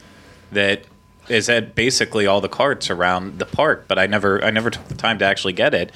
[0.52, 0.84] that
[1.30, 4.88] is at basically all the carts around the park, but I never I never took
[4.88, 5.92] the time to actually get it,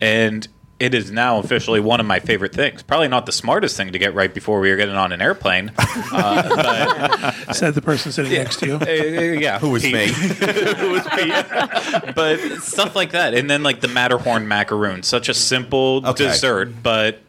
[0.00, 0.46] and
[0.78, 2.82] it is now officially one of my favorite things.
[2.82, 5.72] Probably not the smartest thing to get right before we were getting on an airplane.
[7.52, 8.74] Said the person sitting next to you.
[8.76, 9.94] Uh, yeah, Who was Pete.
[9.94, 10.08] me?
[12.14, 16.26] but stuff like that, and then like the Matterhorn macaroon, such a simple Okay.
[16.26, 17.20] dessert, but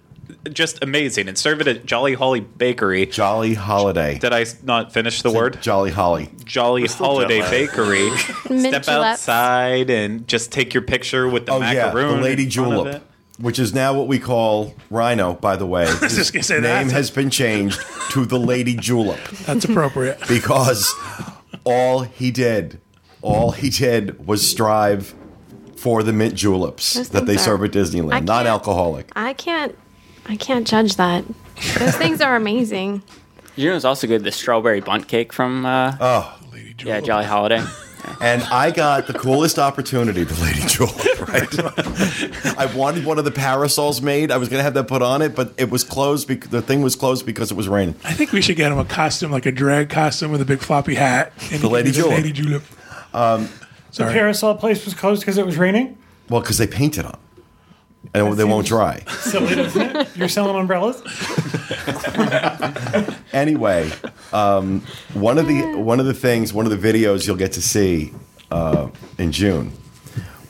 [0.53, 1.27] just amazing.
[1.27, 3.05] And serve it at Jolly Holly Bakery.
[3.05, 4.17] Jolly Holiday.
[4.17, 5.61] Did I not finish the word?
[5.61, 6.29] Jolly Holly.
[6.45, 8.09] Jolly Holiday Bakery.
[8.17, 8.87] Step juleps.
[8.87, 12.17] outside and just take your picture with the Oh yeah, macaroon.
[12.17, 13.03] the Lady in front of Julep,
[13.39, 15.33] which is now what we call Rhino.
[15.33, 16.93] By the way, his just gonna say name that.
[16.93, 17.81] has been changed
[18.11, 20.19] to the Lady Julep That's appropriate.
[20.29, 20.93] because
[21.65, 22.79] all he did,
[23.21, 25.13] all he did was strive
[25.75, 29.11] for the mint juleps Those that they things serve at Disneyland, can't- non-alcoholic.
[29.15, 29.77] I can't.
[30.29, 31.23] I can't judge that.
[31.77, 33.01] Those things are amazing.
[33.55, 34.23] you know, it's also good.
[34.23, 37.63] The strawberry bundt cake from uh, Oh, Lady yeah Jolly Holiday.
[38.21, 40.95] and I got the coolest opportunity, the Lady Julep.
[41.27, 44.31] Right, I wanted one of the parasols made.
[44.31, 46.25] I was going to have that put on it, but it was closed.
[46.25, 47.95] Because the thing was closed because it was raining.
[48.05, 50.59] I think we should get him a costume, like a drag costume with a big
[50.59, 51.33] floppy hat.
[51.51, 52.17] And The Lady he can Julep.
[52.17, 52.63] Lady Julep.
[53.11, 53.49] The
[53.97, 55.97] parasol place was closed because it was raining.
[56.29, 57.17] Well, because they painted on,
[58.13, 59.03] and they won't dry.
[59.19, 60.17] Silly, doesn't it?
[60.17, 61.01] You're selling umbrellas.
[63.33, 63.91] anyway,
[64.33, 64.81] um,
[65.13, 68.13] one of the one of the things, one of the videos you'll get to see
[68.51, 69.71] uh, in June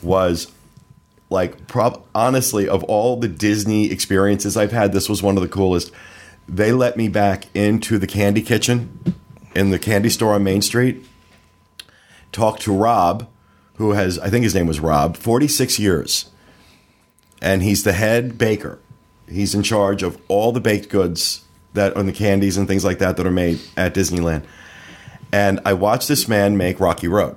[0.02, 0.52] was
[1.30, 5.48] like prob honestly of all the Disney experiences I've had, this was one of the
[5.48, 5.90] coolest.
[6.48, 9.16] They let me back into the candy kitchen
[9.54, 11.04] in the candy store on Main Street.
[12.32, 13.28] Talk to Rob,
[13.74, 16.30] who has I think his name was Rob, 46 years.
[17.40, 18.78] And he's the head baker.
[19.28, 22.98] He's in charge of all the baked goods that and the candies and things like
[22.98, 24.44] that that are made at Disneyland.
[25.32, 27.36] And I watched this man make Rocky Road.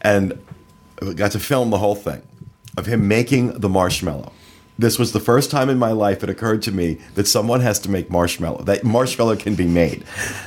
[0.00, 0.40] And
[1.16, 2.22] got to film the whole thing
[2.76, 4.32] of him making the marshmallow.
[4.80, 7.80] This was the first time in my life it occurred to me that someone has
[7.80, 8.62] to make marshmallow.
[8.62, 10.04] That marshmallow can be made.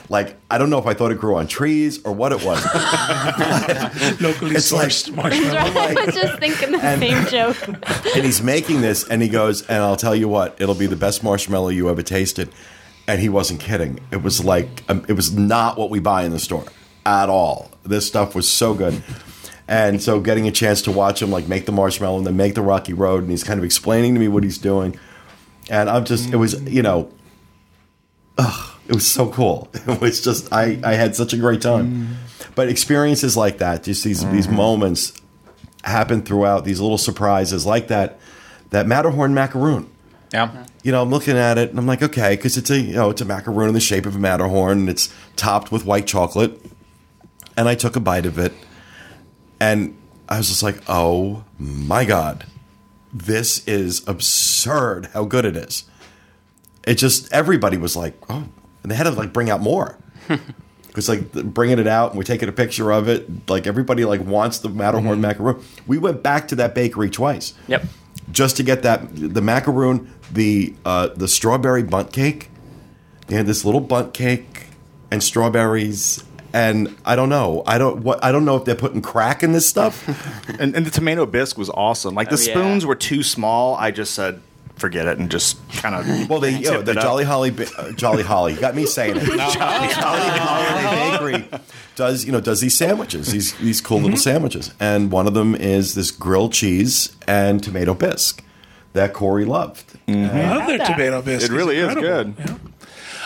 [0.08, 2.64] Like I don't know if I thought it grew on trees or what it was.
[4.22, 5.80] Locally It's like- sourced marshmallow.
[5.80, 7.58] I was just thinking the same joke.
[8.16, 10.96] and he's making this and he goes and i'll tell you what it'll be the
[10.96, 12.50] best marshmallow you ever tasted
[13.08, 16.32] and he wasn't kidding it was like um, it was not what we buy in
[16.32, 16.66] the store
[17.06, 19.02] at all this stuff was so good
[19.72, 22.56] and so getting a chance to watch him like make the marshmallow and then make
[22.56, 24.98] the rocky road and he's kind of explaining to me what he's doing
[25.70, 27.10] and i'm just it was you know
[28.38, 31.92] ugh, it was so cool it was just i i had such a great time
[31.92, 32.54] mm.
[32.56, 34.58] but experiences like that just these these mm-hmm.
[34.58, 35.14] moments
[35.84, 38.20] happen throughout these little surprises like that
[38.72, 39.90] that Matterhorn macaroon.
[40.34, 40.66] Yeah.
[40.84, 43.10] You know, I'm looking at it and I'm like, okay, because it's a you know
[43.12, 46.60] it's a macaroon in the shape of a Matterhorn and it's topped with white chocolate.
[47.56, 48.54] And I took a bite of it,
[49.62, 49.96] and
[50.28, 52.46] I was just like, oh my god,
[53.14, 55.08] this is absurd!
[55.14, 55.86] How good it is!
[56.86, 58.48] It just everybody was like, oh,
[58.84, 59.98] and they had to like bring out more.
[60.94, 63.50] It's like bringing it out and we're taking a picture of it.
[63.50, 65.64] Like everybody like wants the Matterhorn macaroon.
[65.88, 67.86] We went back to that bakery twice Yep.
[68.30, 72.50] just to get that the macaroon, the uh, the strawberry bundt cake.
[73.28, 74.66] They had this little bundt cake
[75.10, 77.64] and strawberries, and I don't know.
[77.66, 80.06] I don't what I don't know if they're putting crack in this stuff.
[80.60, 82.14] And, and the tomato bisque was awesome.
[82.14, 82.54] Like the Oh, yeah.
[82.54, 83.76] spoons were too small.
[83.76, 84.42] I just said,
[84.76, 86.30] forget it, and just kind of.
[86.30, 89.24] Well, they you know, the Jolly Holly uh, Jolly Holly got me saying it.
[89.26, 91.60] Jolly Holly Bakery
[91.96, 95.56] does you know does these sandwiches these these cool little sandwiches, and one of them
[95.56, 98.44] is this grilled cheese and tomato bisque
[98.94, 99.98] that Corey loved.
[100.08, 100.12] I
[100.58, 101.52] love their tomato biscuits.
[101.52, 102.34] It really is Incredible.
[102.34, 102.50] good.
[102.52, 102.58] Yeah.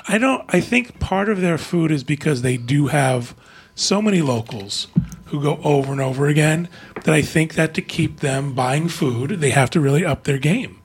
[0.08, 0.43] I don't.
[0.49, 3.36] I think part of their food is because they do have
[3.74, 4.88] so many locals
[5.26, 6.70] who go over and over again
[7.03, 10.38] that I think that to keep them buying food, they have to really up their
[10.38, 10.80] game,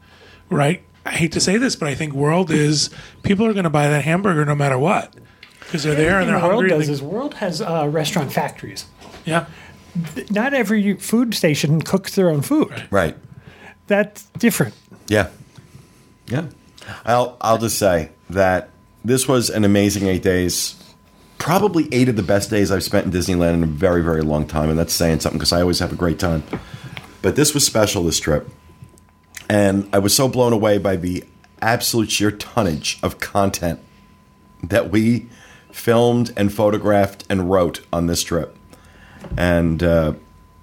[0.48, 0.82] right?
[1.04, 2.90] I hate to say this, but I think World is
[3.22, 5.14] people are going to buy that hamburger no matter what
[5.60, 6.72] because they're there and they're the world hungry.
[6.72, 8.86] and does is World has uh, restaurant factories.
[9.24, 9.46] yeah,
[10.30, 12.86] Not every food station cooks their own food.
[12.90, 13.16] Right.
[13.86, 14.74] That's different.
[15.08, 15.28] Yeah.
[16.26, 16.46] Yeah.
[17.04, 18.70] I'll I'll just say that
[19.05, 20.76] this was an amazing eight days.
[21.38, 24.46] Probably eight of the best days I've spent in Disneyland in a very, very long
[24.46, 26.42] time, and that's saying something because I always have a great time.
[27.22, 28.48] But this was special this trip.
[29.48, 31.24] And I was so blown away by the
[31.61, 33.80] absolute sheer tonnage of content
[34.62, 35.28] that we
[35.72, 38.57] filmed and photographed and wrote on this trip.
[39.36, 40.14] And uh,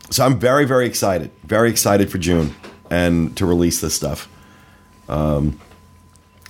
[0.10, 2.56] so I'm very, very excited, very excited for June
[2.90, 4.30] and to release this stuff.
[5.10, 5.60] Um,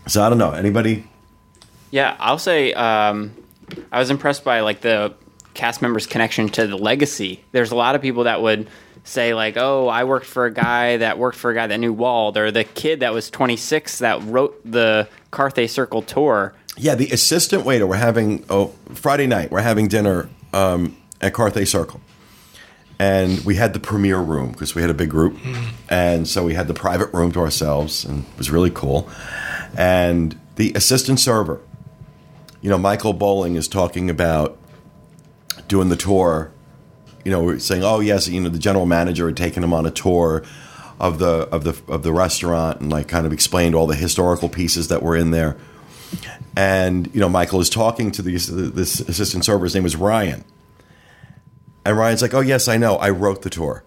[0.07, 0.51] so I don't know.
[0.51, 1.07] Anybody?
[1.91, 3.33] Yeah, I'll say um,
[3.91, 5.13] I was impressed by like the
[5.53, 7.43] cast members' connection to the legacy.
[7.51, 8.67] There's a lot of people that would
[9.03, 11.93] say like, "Oh, I worked for a guy that worked for a guy that knew
[11.93, 16.53] Walt," or the kid that was 26 that wrote the Carthay Circle tour.
[16.77, 17.87] Yeah, the assistant waiter.
[17.87, 19.51] We're having oh Friday night.
[19.51, 22.01] We're having dinner um, at Carthay Circle,
[22.99, 25.37] and we had the premiere room because we had a big group,
[25.89, 29.09] and so we had the private room to ourselves, and it was really cool.
[29.75, 31.61] And the assistant server,
[32.61, 34.57] you know, Michael Bowling is talking about
[35.67, 36.51] doing the tour.
[37.23, 39.85] You know, we're saying, oh yes, you know, the general manager had taken him on
[39.85, 40.43] a tour
[40.99, 44.49] of the of the of the restaurant and like kind of explained all the historical
[44.49, 45.57] pieces that were in there.
[46.55, 49.65] And you know, Michael is talking to these this assistant server.
[49.65, 50.43] His name was Ryan,
[51.85, 52.95] and Ryan's like, "Oh yes, I know.
[52.95, 53.83] I wrote the tour.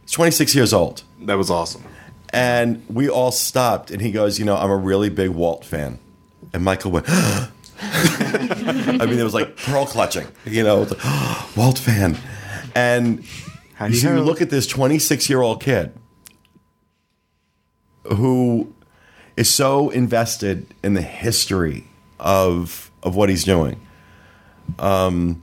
[0.00, 1.84] He's 26 years old." That was awesome.
[2.30, 5.98] And we all stopped, and he goes, "You know, I'm a really big Walt fan."
[6.52, 7.06] And Michael went,
[7.80, 12.18] I mean, it was like pearl clutching, you know, it's like, Walt fan.
[12.74, 13.24] And
[13.74, 15.92] How you, see, you look at this 26 year old kid
[18.04, 18.74] who
[19.36, 21.84] is so invested in the history
[22.18, 23.80] of of what he's doing.
[24.78, 25.42] Um,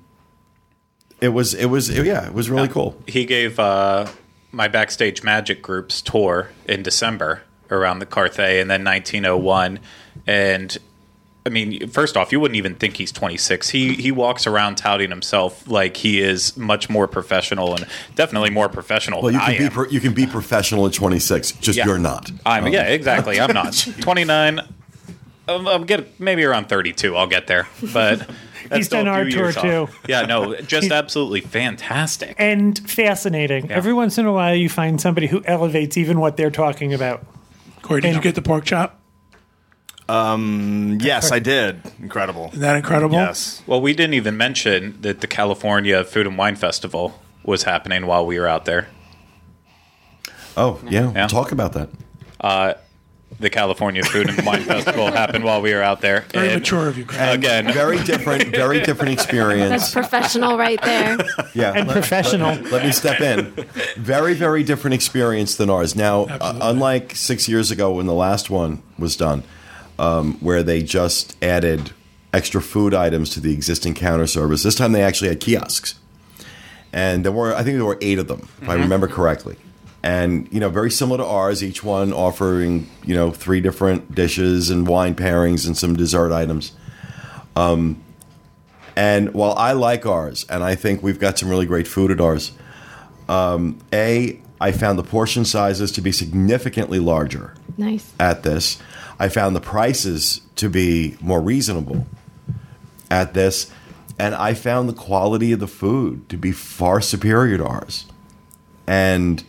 [1.22, 3.02] it was it was yeah, it was really cool.
[3.08, 4.08] He gave uh,
[4.52, 9.80] my backstage magic group's tour in December around the Carthay, and then 1901,
[10.28, 10.78] and
[11.48, 13.70] I mean, first off, you wouldn't even think he's 26.
[13.70, 17.86] He he walks around touting himself like he is much more professional and
[18.16, 19.72] definitely more professional Well, you than can I be am.
[19.72, 21.52] pro- you can be professional at 26.
[21.54, 21.86] Just Yeah.
[21.86, 22.32] you're not.
[22.48, 23.40] I'm Um, yeah, exactly.
[23.40, 24.60] I'm not 29.
[25.48, 27.16] I'm, I'm get maybe around 32.
[27.16, 28.20] I'll get there, but
[28.68, 29.62] that's He's still done our tour, off.
[29.62, 29.88] too.
[30.08, 32.36] Yeah, no, just absolutely fantastic.
[32.40, 33.68] and fascinating.
[33.68, 33.76] Yeah.
[33.76, 37.24] Every once in a while, you find somebody who elevates even what they're talking about.
[37.84, 39.00] Corey, did you get the pork chop?
[40.08, 41.82] Yes, I did.
[42.00, 42.52] Incredible.
[42.54, 43.16] Is that incredible?
[43.18, 43.62] Yes.
[43.68, 48.26] Well, we didn't even mention that the California Food and Wine Festival was happening while
[48.26, 48.88] we were out there.
[50.58, 51.28] Oh yeah, Yeah.
[51.28, 51.90] Talk about that.
[53.38, 56.22] The California Food and Wine Festival happened while we were out there.
[56.32, 57.40] Very And mature of you, Craig.
[57.40, 58.48] Again, Very different.
[58.48, 59.70] Very different experience.
[59.72, 61.18] That's professional right there.
[61.54, 62.52] Yeah, And let- professional.
[62.56, 63.52] Let, let me step in.
[63.98, 65.96] Very, very different experience than ours.
[65.98, 66.62] Now, uh, Absolutely.
[66.70, 69.44] unlike six years ago when the last one was done,
[70.00, 71.92] um, where they just added
[72.34, 75.96] extra food items to the existing counter service, this time they actually had kiosks,
[76.92, 79.58] and there were I think there were eight of them, if I remember correctly.
[80.04, 84.70] And you know, very similar to ours, each one offering you know three different dishes
[84.70, 86.74] and wine pairings and some dessert items.
[88.98, 92.22] And while I like ours, and I think we've got some really great food at
[92.22, 92.52] ours,
[93.28, 98.10] um, A, I found the portion sizes to be significantly larger Nice.
[98.20, 98.78] at this.
[99.20, 102.08] I found the prices to be more reasonable
[103.10, 103.72] at this.
[104.18, 108.06] And I found the quality of the food to be far superior to ours.
[108.88, 109.44] And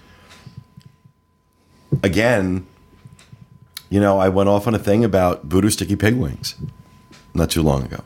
[2.02, 2.66] again,
[3.90, 6.56] you know, I went off on a thing about voodoo sticky pig wings
[7.34, 8.02] not too long ago.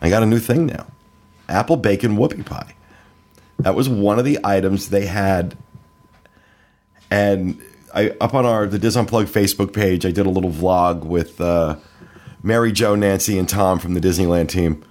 [0.00, 0.86] I got a new thing now
[1.48, 2.74] apple bacon whoopie pie.
[3.58, 5.56] That was one of the items they had.
[7.10, 7.62] And
[7.94, 11.40] I up on our the Dis Unplugged Facebook page, I did a little vlog with
[11.40, 11.76] uh,
[12.42, 14.84] Mary Jo, Nancy, and Tom from the Disneyland team,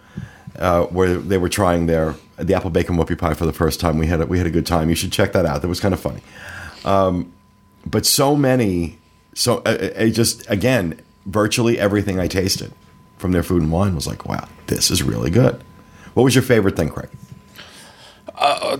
[0.58, 3.98] uh, where they were trying their the apple bacon whoopie pie for the first time.
[3.98, 4.90] We had a, we had a good time.
[4.90, 5.62] You should check that out.
[5.62, 6.22] That was kind of funny.
[6.84, 7.32] Um,
[7.86, 8.98] but so many,
[9.34, 12.74] so uh, I just again, virtually everything I tasted
[13.18, 15.64] from their food and wine was like, wow, this is really good.
[16.14, 17.10] What was your favorite thing, Craig?
[18.38, 18.80] I,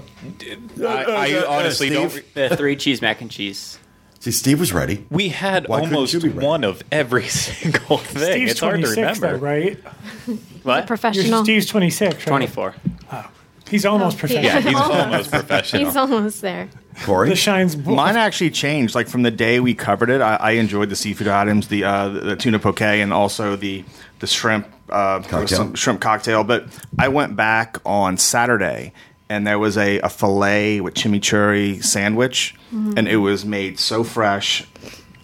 [0.84, 2.12] I honestly Steve?
[2.14, 2.34] don't.
[2.34, 3.80] The three cheese mac and cheese.
[4.26, 5.06] See, Steve was ready.
[5.12, 6.48] We had Why almost you be ready?
[6.48, 8.32] one of every single thing.
[8.32, 9.38] Steve's it's hard to 26, remember.
[9.38, 9.78] though, right?
[10.64, 10.78] What?
[10.78, 11.44] You're, Professional.
[11.44, 12.28] Steve's 26, right?
[12.28, 12.76] 24.
[13.70, 14.44] He's almost Oh, professional.
[14.46, 15.86] Yeah, he's almost professional.
[15.86, 16.70] He's almost there.
[17.04, 17.30] Corey?
[17.30, 17.78] The shines.
[17.78, 18.96] Mine actually changed.
[18.96, 22.10] Like from the day we covered it, I, I enjoyed the seafood items, the uh,
[22.10, 23.86] the, the tuna poke, and also the
[24.22, 25.48] the shrimp uh, Cocktail.
[25.48, 26.44] some shrimp cocktail.
[26.44, 26.66] But
[26.98, 28.92] I went back on Saturday,
[29.30, 32.94] and there was a, a fillet with chimichurri sandwich, mm-hmm.
[32.98, 34.66] and it was made so fresh.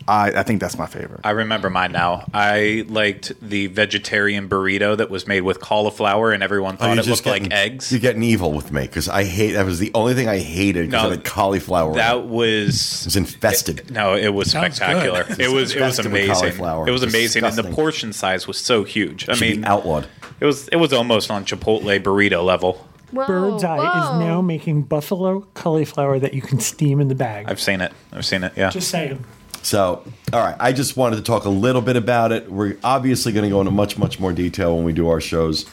[0.08, 1.22] I, I think that's my favorite.
[1.24, 2.26] I remember mine now.
[2.34, 7.00] I liked the vegetarian burrito that was made with cauliflower, and everyone Oh, thought you're
[7.02, 7.92] it just looked like eggs.
[7.92, 10.88] You're getting evil with me because I hate that was the only thing I hated
[10.90, 11.94] because No, of the cauliflower.
[11.94, 13.92] That it was was infested.
[13.92, 15.24] no, it was Sounds spectacular.
[15.24, 15.40] good.
[15.40, 16.48] It was it was amazing.
[16.60, 19.30] It was amazing, and the portion size was so huge.
[19.30, 20.08] I Should mean, outlawed.
[20.40, 22.86] it was it was almost on Chipotle burrito level.
[23.12, 24.16] Whoa, Bird's Eye whoa.
[24.16, 27.50] is now making buffalo cauliflower that you can steam in the bag.
[27.50, 27.92] I've seen it.
[28.12, 28.54] I've seen it.
[28.56, 28.70] Yeah.
[28.70, 29.24] Just saying.
[29.64, 32.52] So, all right, I just wanted to talk a little bit about it.
[32.52, 35.70] We're obviously going to go into much, much more detail when we do our shows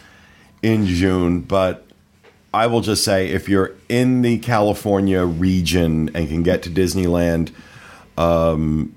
[0.63, 1.87] in June, but
[2.53, 7.53] I will just say if you're in the California region and can get to Disneyland,
[8.17, 8.95] um,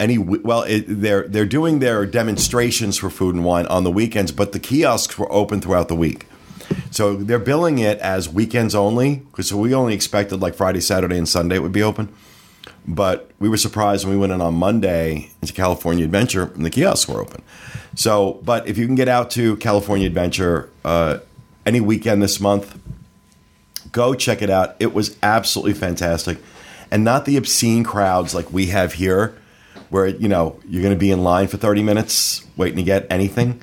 [0.00, 4.32] any well, it, they're they're doing their demonstrations for food and wine on the weekends,
[4.32, 6.26] but the kiosks were open throughout the week.
[6.90, 11.16] So they're billing it as weekends only because so we only expected like Friday, Saturday,
[11.16, 12.12] and Sunday it would be open.
[12.86, 16.70] But we were surprised when we went in on Monday into California Adventure and the
[16.70, 17.42] kiosks were open.
[17.94, 21.18] So, but if you can get out to California Adventure uh,
[21.66, 22.78] any weekend this month,
[23.92, 24.76] go check it out.
[24.78, 26.38] It was absolutely fantastic.
[26.90, 29.36] And not the obscene crowds like we have here,
[29.90, 33.06] where, you know, you're going to be in line for 30 minutes waiting to get
[33.10, 33.62] anything.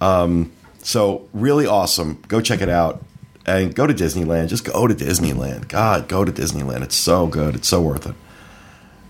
[0.00, 0.52] Um,
[0.90, 2.20] so, really awesome.
[2.26, 3.04] Go check it out.
[3.46, 4.48] And go to Disneyland.
[4.48, 5.68] Just go to Disneyland.
[5.68, 6.82] God, go to Disneyland.
[6.82, 7.54] It's so good.
[7.54, 8.16] It's so worth it.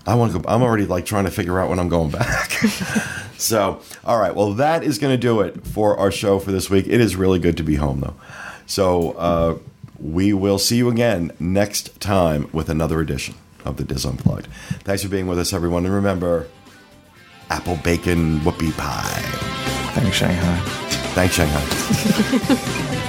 [0.05, 0.47] I want to go.
[0.47, 2.51] I'm already like trying to figure out when I'm going back.
[3.39, 4.35] so, all right.
[4.35, 6.85] Well, that is going to do it for our show for this week.
[6.85, 8.15] It is really good to be home, though.
[8.67, 9.57] So, uh,
[9.99, 13.33] we will see you again next time with another edition
[13.65, 14.45] of the Dis Unplugged.
[14.83, 15.85] Thanks for being with us, everyone.
[15.85, 16.47] And remember,
[17.49, 19.21] apple bacon whoopie pie.
[19.95, 20.90] Thanks, Shanghai.
[21.13, 22.97] Thanks, Shanghai.